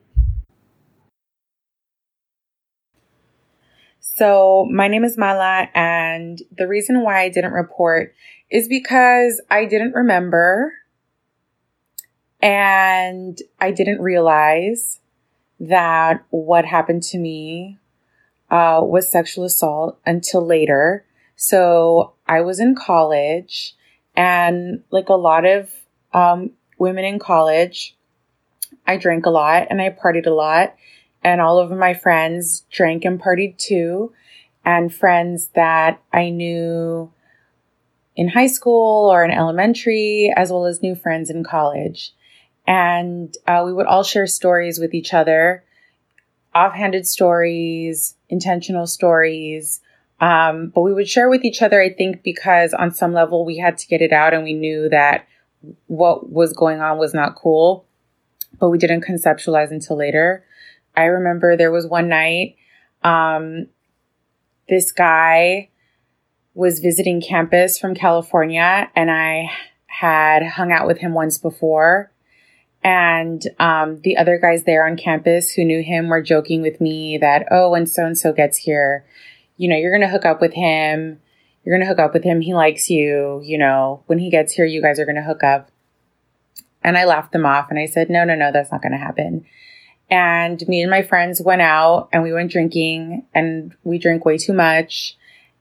So, 3.99 4.65
my 4.71 4.87
name 4.87 5.03
is 5.03 5.17
Mala, 5.17 5.67
and 5.75 6.41
the 6.57 6.69
reason 6.69 7.03
why 7.03 7.19
I 7.19 7.27
didn't 7.27 7.51
report 7.51 8.13
is 8.49 8.69
because 8.69 9.41
I 9.49 9.65
didn't 9.65 9.93
remember 9.93 10.71
and 12.41 13.37
I 13.59 13.71
didn't 13.71 14.01
realize 14.01 14.99
that 15.59 16.25
what 16.29 16.65
happened 16.65 17.03
to 17.03 17.17
me 17.19 17.77
uh, 18.49 18.81
was 18.83 19.11
sexual 19.11 19.45
assault 19.45 19.99
until 20.05 20.45
later. 20.45 21.05
So 21.35 22.13
I 22.27 22.41
was 22.41 22.59
in 22.59 22.75
college, 22.75 23.75
and 24.15 24.83
like 24.91 25.09
a 25.09 25.13
lot 25.13 25.45
of 25.45 25.71
um, 26.13 26.51
women 26.77 27.05
in 27.05 27.19
college, 27.19 27.95
I 28.85 28.97
drank 28.97 29.25
a 29.25 29.29
lot 29.29 29.67
and 29.69 29.81
I 29.81 29.89
partied 29.89 30.27
a 30.27 30.31
lot. 30.31 30.75
And 31.23 31.39
all 31.39 31.59
of 31.59 31.69
my 31.71 31.93
friends 31.93 32.65
drank 32.71 33.05
and 33.05 33.21
partied 33.21 33.57
too. 33.57 34.11
And 34.65 34.93
friends 34.93 35.49
that 35.55 36.01
I 36.11 36.29
knew 36.29 37.11
in 38.15 38.29
high 38.29 38.47
school 38.47 39.11
or 39.11 39.23
in 39.23 39.31
elementary, 39.31 40.33
as 40.35 40.51
well 40.51 40.65
as 40.65 40.81
new 40.81 40.95
friends 40.95 41.29
in 41.29 41.43
college 41.43 42.13
and 42.67 43.35
uh, 43.47 43.63
we 43.65 43.73
would 43.73 43.85
all 43.85 44.03
share 44.03 44.27
stories 44.27 44.79
with 44.79 44.93
each 44.93 45.13
other. 45.13 45.63
Offhanded 46.53 47.07
stories 47.07 48.15
intentional 48.29 48.87
stories. 48.87 49.81
Um, 50.19 50.67
but 50.73 50.81
we 50.81 50.93
would 50.93 51.09
share 51.09 51.29
with 51.29 51.43
each 51.43 51.63
other 51.63 51.81
i 51.81 51.89
think 51.89 52.21
because 52.21 52.75
on 52.75 52.93
some 52.93 53.11
level 53.11 53.43
we 53.43 53.57
had 53.57 53.79
to 53.79 53.87
get 53.87 54.03
it 54.03 54.13
out 54.13 54.35
and 54.35 54.43
we 54.43 54.53
knew 54.53 54.87
that 54.89 55.27
what 55.87 56.31
was 56.31 56.53
going 56.53 56.79
on 56.79 56.97
was 56.97 57.13
not 57.13 57.35
cool. 57.35 57.85
But 58.59 58.69
we 58.69 58.77
didn't 58.77 59.05
conceptualize 59.05 59.71
until 59.71 59.95
later. 59.97 60.43
I 60.95 61.05
remember 61.05 61.55
there 61.55 61.71
was 61.71 61.87
one 61.87 62.09
night 62.09 62.55
um, 63.03 63.67
this 64.69 64.91
guy 64.91 65.69
was 66.53 66.79
visiting 66.79 67.21
campus 67.21 67.79
from 67.79 67.95
california 67.95 68.89
and 68.95 69.09
i 69.09 69.49
had 69.87 70.43
hung 70.43 70.71
out 70.71 70.85
with 70.85 70.97
him 70.97 71.13
once 71.13 71.37
before 71.37 72.11
and 72.83 73.43
um, 73.59 74.01
the 74.01 74.17
other 74.17 74.39
guys 74.39 74.63
there 74.63 74.87
on 74.87 74.97
campus 74.97 75.51
who 75.51 75.63
knew 75.63 75.83
him 75.83 76.09
were 76.09 76.21
joking 76.21 76.61
with 76.61 76.81
me 76.81 77.17
that, 77.19 77.45
oh, 77.51 77.71
when 77.71 77.85
so 77.85 78.05
and 78.05 78.17
so 78.17 78.33
gets 78.33 78.57
here, 78.57 79.05
you 79.57 79.69
know, 79.69 79.75
you're 79.75 79.91
going 79.91 80.01
to 80.01 80.07
hook 80.07 80.25
up 80.25 80.41
with 80.41 80.53
him. 80.53 81.19
You're 81.63 81.77
going 81.77 81.85
to 81.85 81.87
hook 81.87 81.99
up 81.99 82.13
with 82.13 82.23
him. 82.23 82.41
He 82.41 82.55
likes 82.55 82.89
you. 82.89 83.41
You 83.43 83.59
know, 83.59 84.03
when 84.07 84.17
he 84.17 84.31
gets 84.31 84.53
here, 84.53 84.65
you 84.65 84.81
guys 84.81 84.99
are 84.99 85.05
going 85.05 85.15
to 85.15 85.21
hook 85.21 85.43
up. 85.43 85.69
And 86.83 86.97
I 86.97 87.05
laughed 87.05 87.31
them 87.31 87.45
off 87.45 87.69
and 87.69 87.77
I 87.77 87.85
said, 87.85 88.09
no, 88.09 88.23
no, 88.23 88.33
no, 88.33 88.51
that's 88.51 88.71
not 88.71 88.81
going 88.81 88.93
to 88.93 88.97
happen. 88.97 89.45
And 90.09 90.67
me 90.67 90.81
and 90.81 90.89
my 90.89 91.03
friends 91.03 91.39
went 91.39 91.61
out 91.61 92.09
and 92.11 92.23
we 92.23 92.33
went 92.33 92.51
drinking 92.51 93.27
and 93.35 93.75
we 93.83 93.99
drank 93.99 94.25
way 94.25 94.39
too 94.39 94.53
much. 94.53 95.15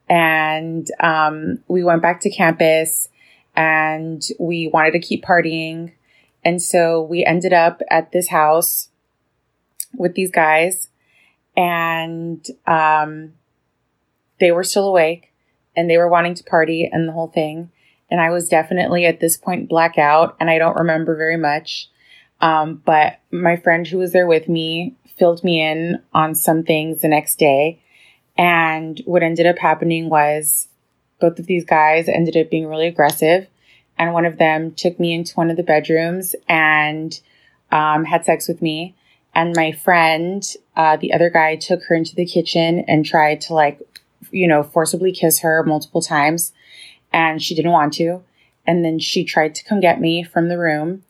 And 0.09 0.87
um, 0.99 1.59
we 1.67 1.83
went 1.83 2.01
back 2.01 2.21
to 2.21 2.31
campus 2.31 3.07
and 3.55 4.23
we 4.39 4.67
wanted 4.73 4.91
to 4.93 4.99
keep 4.99 5.23
partying 5.23 5.93
and 6.43 6.61
so 6.61 7.01
we 7.01 7.23
ended 7.25 7.53
up 7.53 7.81
at 7.89 8.11
this 8.11 8.29
house 8.29 8.89
with 9.93 10.15
these 10.15 10.31
guys, 10.31 10.89
and 11.55 12.45
um, 12.65 13.33
they 14.39 14.51
were 14.51 14.63
still 14.63 14.87
awake 14.87 15.31
and 15.75 15.89
they 15.89 15.97
were 15.97 16.09
wanting 16.09 16.33
to 16.35 16.43
party 16.43 16.89
and 16.91 17.07
the 17.07 17.13
whole 17.13 17.27
thing. 17.27 17.71
And 18.09 18.19
I 18.19 18.29
was 18.29 18.49
definitely 18.49 19.05
at 19.05 19.21
this 19.21 19.37
point 19.37 19.69
blackout, 19.69 20.35
and 20.39 20.49
I 20.49 20.57
don't 20.57 20.77
remember 20.77 21.15
very 21.15 21.37
much. 21.37 21.89
Um, 22.41 22.81
but 22.83 23.19
my 23.31 23.55
friend 23.55 23.87
who 23.87 23.99
was 23.99 24.11
there 24.11 24.27
with 24.27 24.49
me 24.49 24.95
filled 25.15 25.43
me 25.43 25.61
in 25.61 26.01
on 26.13 26.35
some 26.35 26.63
things 26.63 27.01
the 27.01 27.07
next 27.07 27.35
day. 27.35 27.81
And 28.37 29.01
what 29.05 29.23
ended 29.23 29.45
up 29.45 29.59
happening 29.59 30.09
was 30.09 30.67
both 31.21 31.39
of 31.39 31.45
these 31.45 31.63
guys 31.63 32.09
ended 32.09 32.35
up 32.35 32.49
being 32.49 32.67
really 32.67 32.87
aggressive 32.87 33.47
and 34.01 34.13
one 34.13 34.25
of 34.25 34.39
them 34.39 34.71
took 34.71 34.99
me 34.99 35.13
into 35.13 35.35
one 35.35 35.51
of 35.51 35.57
the 35.57 35.63
bedrooms 35.63 36.35
and 36.49 37.21
um, 37.71 38.03
had 38.03 38.25
sex 38.25 38.47
with 38.47 38.59
me. 38.59 38.95
And 39.35 39.55
my 39.55 39.73
friend, 39.73 40.43
uh, 40.75 40.97
the 40.97 41.13
other 41.13 41.29
guy, 41.29 41.55
took 41.55 41.83
her 41.83 41.93
into 41.93 42.15
the 42.15 42.25
kitchen 42.25 42.83
and 42.87 43.05
tried 43.05 43.41
to 43.41 43.53
like, 43.53 43.79
you 44.31 44.47
know, 44.47 44.63
forcibly 44.63 45.11
kiss 45.11 45.41
her 45.41 45.63
multiple 45.63 46.01
times, 46.01 46.51
and 47.13 47.43
she 47.43 47.53
didn't 47.53 47.73
want 47.73 47.93
to. 47.93 48.23
And 48.65 48.83
then 48.83 48.97
she 48.97 49.23
tried 49.23 49.53
to 49.53 49.63
come 49.63 49.79
get 49.79 50.01
me 50.01 50.23
from 50.23 50.49
the 50.49 50.57
room, 50.57 51.03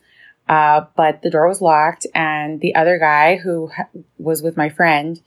uh, 0.46 0.84
but 0.94 1.22
the 1.22 1.30
door 1.30 1.48
was 1.48 1.62
locked, 1.62 2.06
and 2.14 2.60
the 2.60 2.74
other 2.74 2.98
guy 2.98 3.36
who 3.36 3.68
ha- 3.68 3.88
was 4.18 4.42
with 4.42 4.58
my 4.58 4.68
friend 4.68 5.18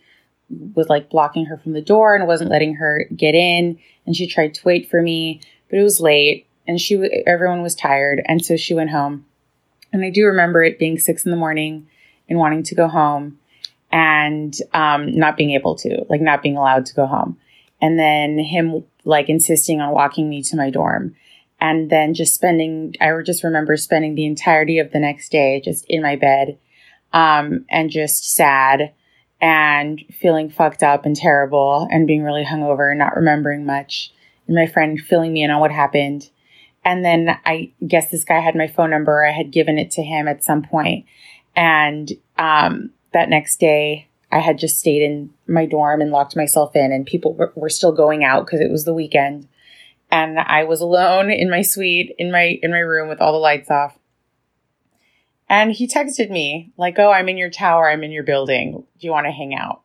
was 0.76 0.88
like 0.88 1.10
blocking 1.10 1.46
her 1.46 1.58
from 1.58 1.74
the 1.74 1.82
door 1.82 2.16
and 2.16 2.28
wasn't 2.28 2.52
letting 2.52 2.76
her 2.76 3.06
get 3.16 3.34
in. 3.34 3.80
And 4.06 4.16
she 4.16 4.28
tried 4.28 4.54
to 4.54 4.66
wait 4.66 4.88
for 4.88 5.02
me, 5.02 5.42
but 5.68 5.80
it 5.80 5.84
was 5.84 6.00
late 6.00 6.46
and 6.68 6.80
she 6.80 7.24
everyone 7.26 7.62
was 7.62 7.76
tired 7.76 8.22
and 8.26 8.44
so 8.44 8.56
she 8.56 8.74
went 8.74 8.90
home 8.90 9.26
and 9.92 10.04
i 10.04 10.10
do 10.10 10.26
remember 10.26 10.64
it 10.64 10.80
being 10.80 10.98
six 10.98 11.26
in 11.26 11.32
the 11.32 11.38
morning 11.38 11.88
and 12.30 12.40
wanting 12.40 12.64
to 12.64 12.76
go 12.76 12.88
home 12.88 13.40
and 13.92 14.58
um, 14.74 15.16
not 15.16 15.38
being 15.38 15.52
able 15.52 15.76
to 15.76 16.06
like 16.10 16.22
not 16.22 16.42
being 16.42 16.58
allowed 16.58 16.86
to 16.86 16.96
go 16.96 17.06
home 17.06 17.38
and 17.82 18.00
then 18.00 18.38
him 18.40 18.84
like 19.04 19.30
insisting 19.30 19.80
on 19.80 19.94
walking 19.94 20.30
me 20.30 20.42
to 20.42 20.58
my 20.58 20.70
dorm 20.70 21.16
and 21.62 21.90
then 21.90 22.14
just 22.14 22.34
spending 22.34 22.94
i 23.00 23.10
just 23.22 23.44
remember 23.44 23.78
spending 23.78 24.16
the 24.16 24.26
entirety 24.26 24.80
of 24.80 24.92
the 24.92 25.00
next 25.00 25.30
day 25.30 25.62
just 25.64 25.86
in 25.88 26.02
my 26.02 26.16
bed 26.16 26.58
um, 27.14 27.66
and 27.70 27.90
just 27.90 28.34
sad 28.34 28.94
and 29.42 30.04
feeling 30.20 30.50
fucked 30.50 30.84
up 30.84 31.06
and 31.06 31.16
terrible 31.16 31.88
and 31.90 32.08
being 32.08 32.24
really 32.24 32.44
hungover 32.44 32.90
and 32.90 33.00
not 33.00 33.16
remembering 33.16 33.66
much. 33.66 34.12
And 34.48 34.56
my 34.56 34.68
friend 34.68 35.00
filling 35.00 35.34
me 35.34 35.44
in 35.44 35.50
on 35.50 35.62
what 35.62 35.72
happened. 35.72 36.30
And 36.86 37.04
then 37.04 37.38
I 37.46 37.74
guess 37.86 38.12
this 38.12 38.24
guy 38.24 38.40
had 38.40 38.56
my 38.56 38.68
phone 38.68 38.92
number. 38.92 39.26
I 39.26 39.32
had 39.32 39.52
given 39.52 39.80
it 39.80 39.90
to 39.92 40.04
him 40.04 40.28
at 40.28 40.44
some 40.44 40.62
point. 40.62 41.06
And 41.56 42.12
um, 42.38 42.92
that 43.12 43.28
next 43.28 43.60
day, 43.60 44.08
I 44.32 44.40
had 44.40 44.60
just 44.60 44.78
stayed 44.78 45.02
in 45.02 45.32
my 45.48 45.66
dorm 45.66 46.00
and 46.00 46.12
locked 46.12 46.36
myself 46.36 46.76
in, 46.76 46.92
and 46.92 47.06
people 47.06 47.34
were, 47.34 47.52
were 47.56 47.70
still 47.70 47.92
going 47.92 48.24
out 48.24 48.46
because 48.46 48.62
it 48.62 48.72
was 48.72 48.86
the 48.86 48.94
weekend. 48.94 49.48
And 50.12 50.38
I 50.40 50.66
was 50.66 50.80
alone 50.80 51.32
in 51.32 51.50
my 51.50 51.64
suite, 51.64 52.14
in 52.20 52.32
my 52.32 52.60
in 52.62 52.70
my 52.72 52.80
room 52.80 53.10
with 53.10 53.20
all 53.20 53.32
the 53.32 53.40
lights 53.40 53.72
off. 53.72 53.98
And 55.50 55.72
he 55.72 55.88
texted 55.88 56.30
me, 56.30 56.72
like, 56.78 57.00
oh, 57.00 57.12
I'm 57.12 57.30
in 57.30 57.38
your 57.38 57.50
tower, 57.50 57.90
I'm 57.90 58.04
in 58.04 58.12
your 58.12 58.24
building. 58.24 58.84
Do 59.00 59.08
you 59.08 59.12
want 59.12 59.26
to 59.26 59.32
hang 59.32 59.56
out? 59.56 59.82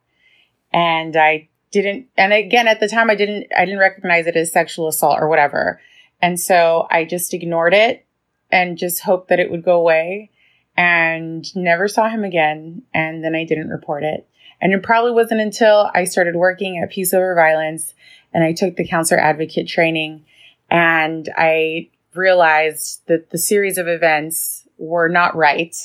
And 0.73 1.17
I 1.17 1.49
didn't, 1.71 2.09
and 2.17 2.33
again, 2.33 2.67
at 2.67 2.81
the 2.81 2.89
time 2.89 3.11
I 3.11 3.15
didn't, 3.15 3.47
I 3.57 3.65
didn't 3.65 3.81
recognize 3.81 4.27
it 4.27 4.37
as 4.37 4.53
sexual 4.53 4.89
assault 4.89 5.19
or 5.21 5.29
whatever. 5.29 5.81
And 6.23 6.39
so 6.39 6.87
I 6.91 7.05
just 7.05 7.35
ignored 7.35 7.75
it 7.75 8.07
and 8.51 8.79
just 8.79 9.01
hoped 9.01 9.29
that 9.29 9.41
it 9.41 9.51
would 9.51 9.65
go 9.65 9.79
away 9.79 10.31
and 10.77 11.45
never 11.57 11.89
saw 11.89 12.09
him 12.09 12.25
again. 12.25 12.83
And 12.93 13.25
then 13.25 13.35
I 13.35 13.45
didn't 13.45 13.69
report 13.69 14.03
it. 14.03 14.27
And 14.61 14.73
it 14.73 14.83
probably 14.83 15.13
wasn't 15.13 15.41
until 15.41 15.91
I 15.95 16.05
started 16.05 16.37
working 16.37 16.79
at 16.79 16.91
Peace 16.91 17.15
Over 17.15 17.35
Violence 17.35 17.95
and 18.33 18.45
I 18.45 18.53
took 18.53 18.77
the 18.77 18.87
counselor 18.87 19.21
advocate 19.21 19.69
training 19.69 20.25
and 20.71 21.29
I 21.37 21.89
realized 22.15 23.03
that 23.07 23.31
the 23.31 23.39
series 23.39 23.79
of 23.79 23.89
events 23.89 24.67
were 24.79 25.09
not 25.09 25.37
right. 25.37 25.77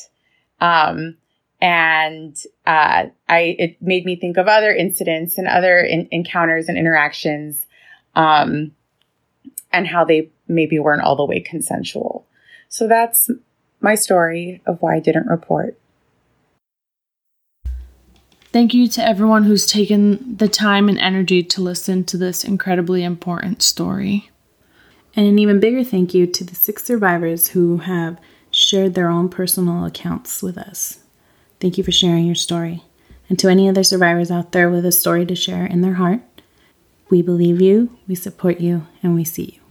Um, 0.60 1.18
and 1.62 2.38
uh, 2.68 3.06
I 3.30 3.40
it 3.58 3.82
made 3.82 4.06
me 4.06 4.16
think 4.18 4.38
of 4.38 4.48
other 4.48 4.74
incidents 4.74 5.38
and 5.38 5.48
other 5.48 5.80
in- 5.80 6.08
encounters 6.12 6.70
and 6.70 6.78
interactions, 6.78 7.66
um, 8.16 8.72
and 9.76 9.88
how 9.88 10.06
they 10.06 10.32
maybe 10.48 10.80
weren't 10.80 11.02
all 11.02 11.16
the 11.16 11.26
way 11.26 11.40
consensual. 11.40 12.26
So 12.70 12.88
that's 12.88 13.30
my 13.82 13.96
story 13.96 14.62
of 14.66 14.82
why 14.82 14.96
I 14.96 15.00
didn't 15.00 15.28
report. 15.28 15.78
Thank 18.52 18.74
you 18.74 18.88
to 18.88 19.06
everyone 19.06 19.44
who's 19.44 19.66
taken 19.68 20.38
the 20.38 20.48
time 20.48 20.88
and 20.88 20.98
energy 20.98 21.44
to 21.44 21.62
listen 21.62 22.06
to 22.06 22.18
this 22.18 22.46
incredibly 22.46 23.04
important 23.04 23.62
story. 23.62 24.30
And 25.14 25.28
an 25.28 25.40
even 25.40 25.60
bigger 25.60 25.84
thank 25.84 26.14
you 26.14 26.26
to 26.28 26.44
the 26.44 26.56
six 26.56 26.86
survivors 26.86 27.50
who 27.50 27.80
have 27.80 28.18
shared 28.52 28.94
their 28.94 29.10
own 29.10 29.28
personal 29.28 29.84
accounts 29.84 30.42
with 30.42 30.58
us. 30.58 31.00
Thank 31.60 31.78
you 31.78 31.84
for 31.84 31.92
sharing 31.92 32.26
your 32.26 32.36
story. 32.36 32.84
And 33.28 33.38
to 33.40 33.50
any 33.50 33.68
other 33.68 33.84
survivors 33.84 34.32
out 34.32 34.54
there 34.54 34.70
with 34.70 34.86
a 34.86 34.92
story 34.92 35.26
to 35.26 35.36
share 35.36 35.66
in 35.66 35.82
their 35.82 35.96
heart, 35.96 36.22
we 37.10 37.22
believe 37.22 37.62
you, 37.62 37.98
we 38.08 38.16
support 38.16 38.62
you, 38.62 38.88
and 39.04 39.16
we 39.16 39.26
see 39.26 39.56
you. 39.56 39.65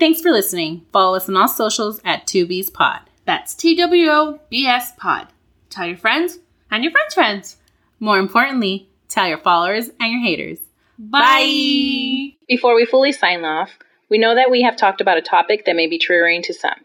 Thanks 0.00 0.22
for 0.22 0.30
listening. 0.30 0.86
Follow 0.94 1.14
us 1.14 1.28
on 1.28 1.36
all 1.36 1.46
socials 1.46 2.00
at 2.06 2.26
2B's 2.26 2.70
Pod. 2.70 3.00
That's 3.26 3.54
T 3.54 3.76
W 3.76 4.08
O 4.08 4.40
B 4.48 4.66
S 4.66 4.92
Pod. 4.96 5.28
Tell 5.68 5.86
your 5.86 5.98
friends 5.98 6.38
and 6.70 6.82
your 6.82 6.90
friends' 6.90 7.12
friends. 7.12 7.56
More 8.00 8.18
importantly, 8.18 8.88
tell 9.08 9.28
your 9.28 9.36
followers 9.36 9.90
and 10.00 10.10
your 10.10 10.22
haters. 10.22 10.58
Bye. 10.98 12.32
Before 12.48 12.74
we 12.74 12.86
fully 12.86 13.12
sign 13.12 13.44
off, 13.44 13.78
we 14.08 14.16
know 14.16 14.34
that 14.34 14.50
we 14.50 14.62
have 14.62 14.74
talked 14.74 15.02
about 15.02 15.18
a 15.18 15.22
topic 15.22 15.66
that 15.66 15.76
may 15.76 15.86
be 15.86 15.98
triggering 15.98 16.42
to 16.44 16.54
some. 16.54 16.80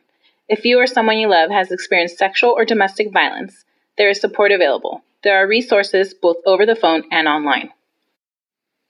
If 0.49 0.65
you 0.65 0.77
or 0.77 0.85
someone 0.85 1.17
you 1.17 1.29
love 1.29 1.51
has 1.51 1.71
experienced 1.71 2.17
sexual 2.17 2.51
or 2.51 2.65
domestic 2.65 3.13
violence, 3.13 3.63
there 3.97 4.09
is 4.09 4.19
support 4.19 4.51
available. 4.51 5.05
There 5.23 5.41
are 5.41 5.47
resources 5.47 6.13
both 6.13 6.37
over 6.45 6.65
the 6.65 6.75
phone 6.75 7.03
and 7.11 7.29
online. 7.29 7.69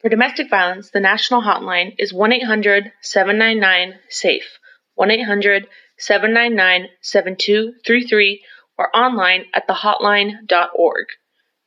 For 0.05 0.09
domestic 0.09 0.51
violence, 0.51 0.91
the 0.91 0.99
national 0.99 1.41
hotline 1.41 1.95
is 1.97 2.13
1 2.13 2.31
800 2.31 2.91
799 3.01 3.99
SAFE, 4.07 4.59
1 4.93 5.09
800 5.09 5.67
799 5.97 6.89
7233, 7.01 8.45
or 8.77 8.95
online 8.95 9.45
at 9.55 9.67
thehotline.org. 9.67 11.05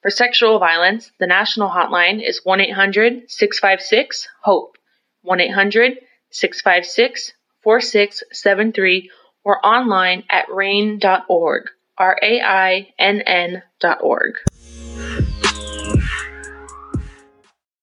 For 0.02 0.10
sexual 0.10 0.60
violence, 0.60 1.10
the 1.18 1.26
national 1.26 1.70
hotline 1.70 2.24
is 2.24 2.42
1 2.44 2.60
800 2.60 3.28
656 3.28 4.28
HOPE, 4.44 4.76
1 5.22 5.40
800 5.40 5.98
656 6.30 7.32
4673 7.64 9.10
or 9.42 9.66
online 9.66 10.22
at 10.30 10.46
rainn.org, 10.46 11.64
R 11.98 12.16
A 12.22 12.40
I 12.40 12.94
N 13.00 13.20
N.org. 13.20 14.34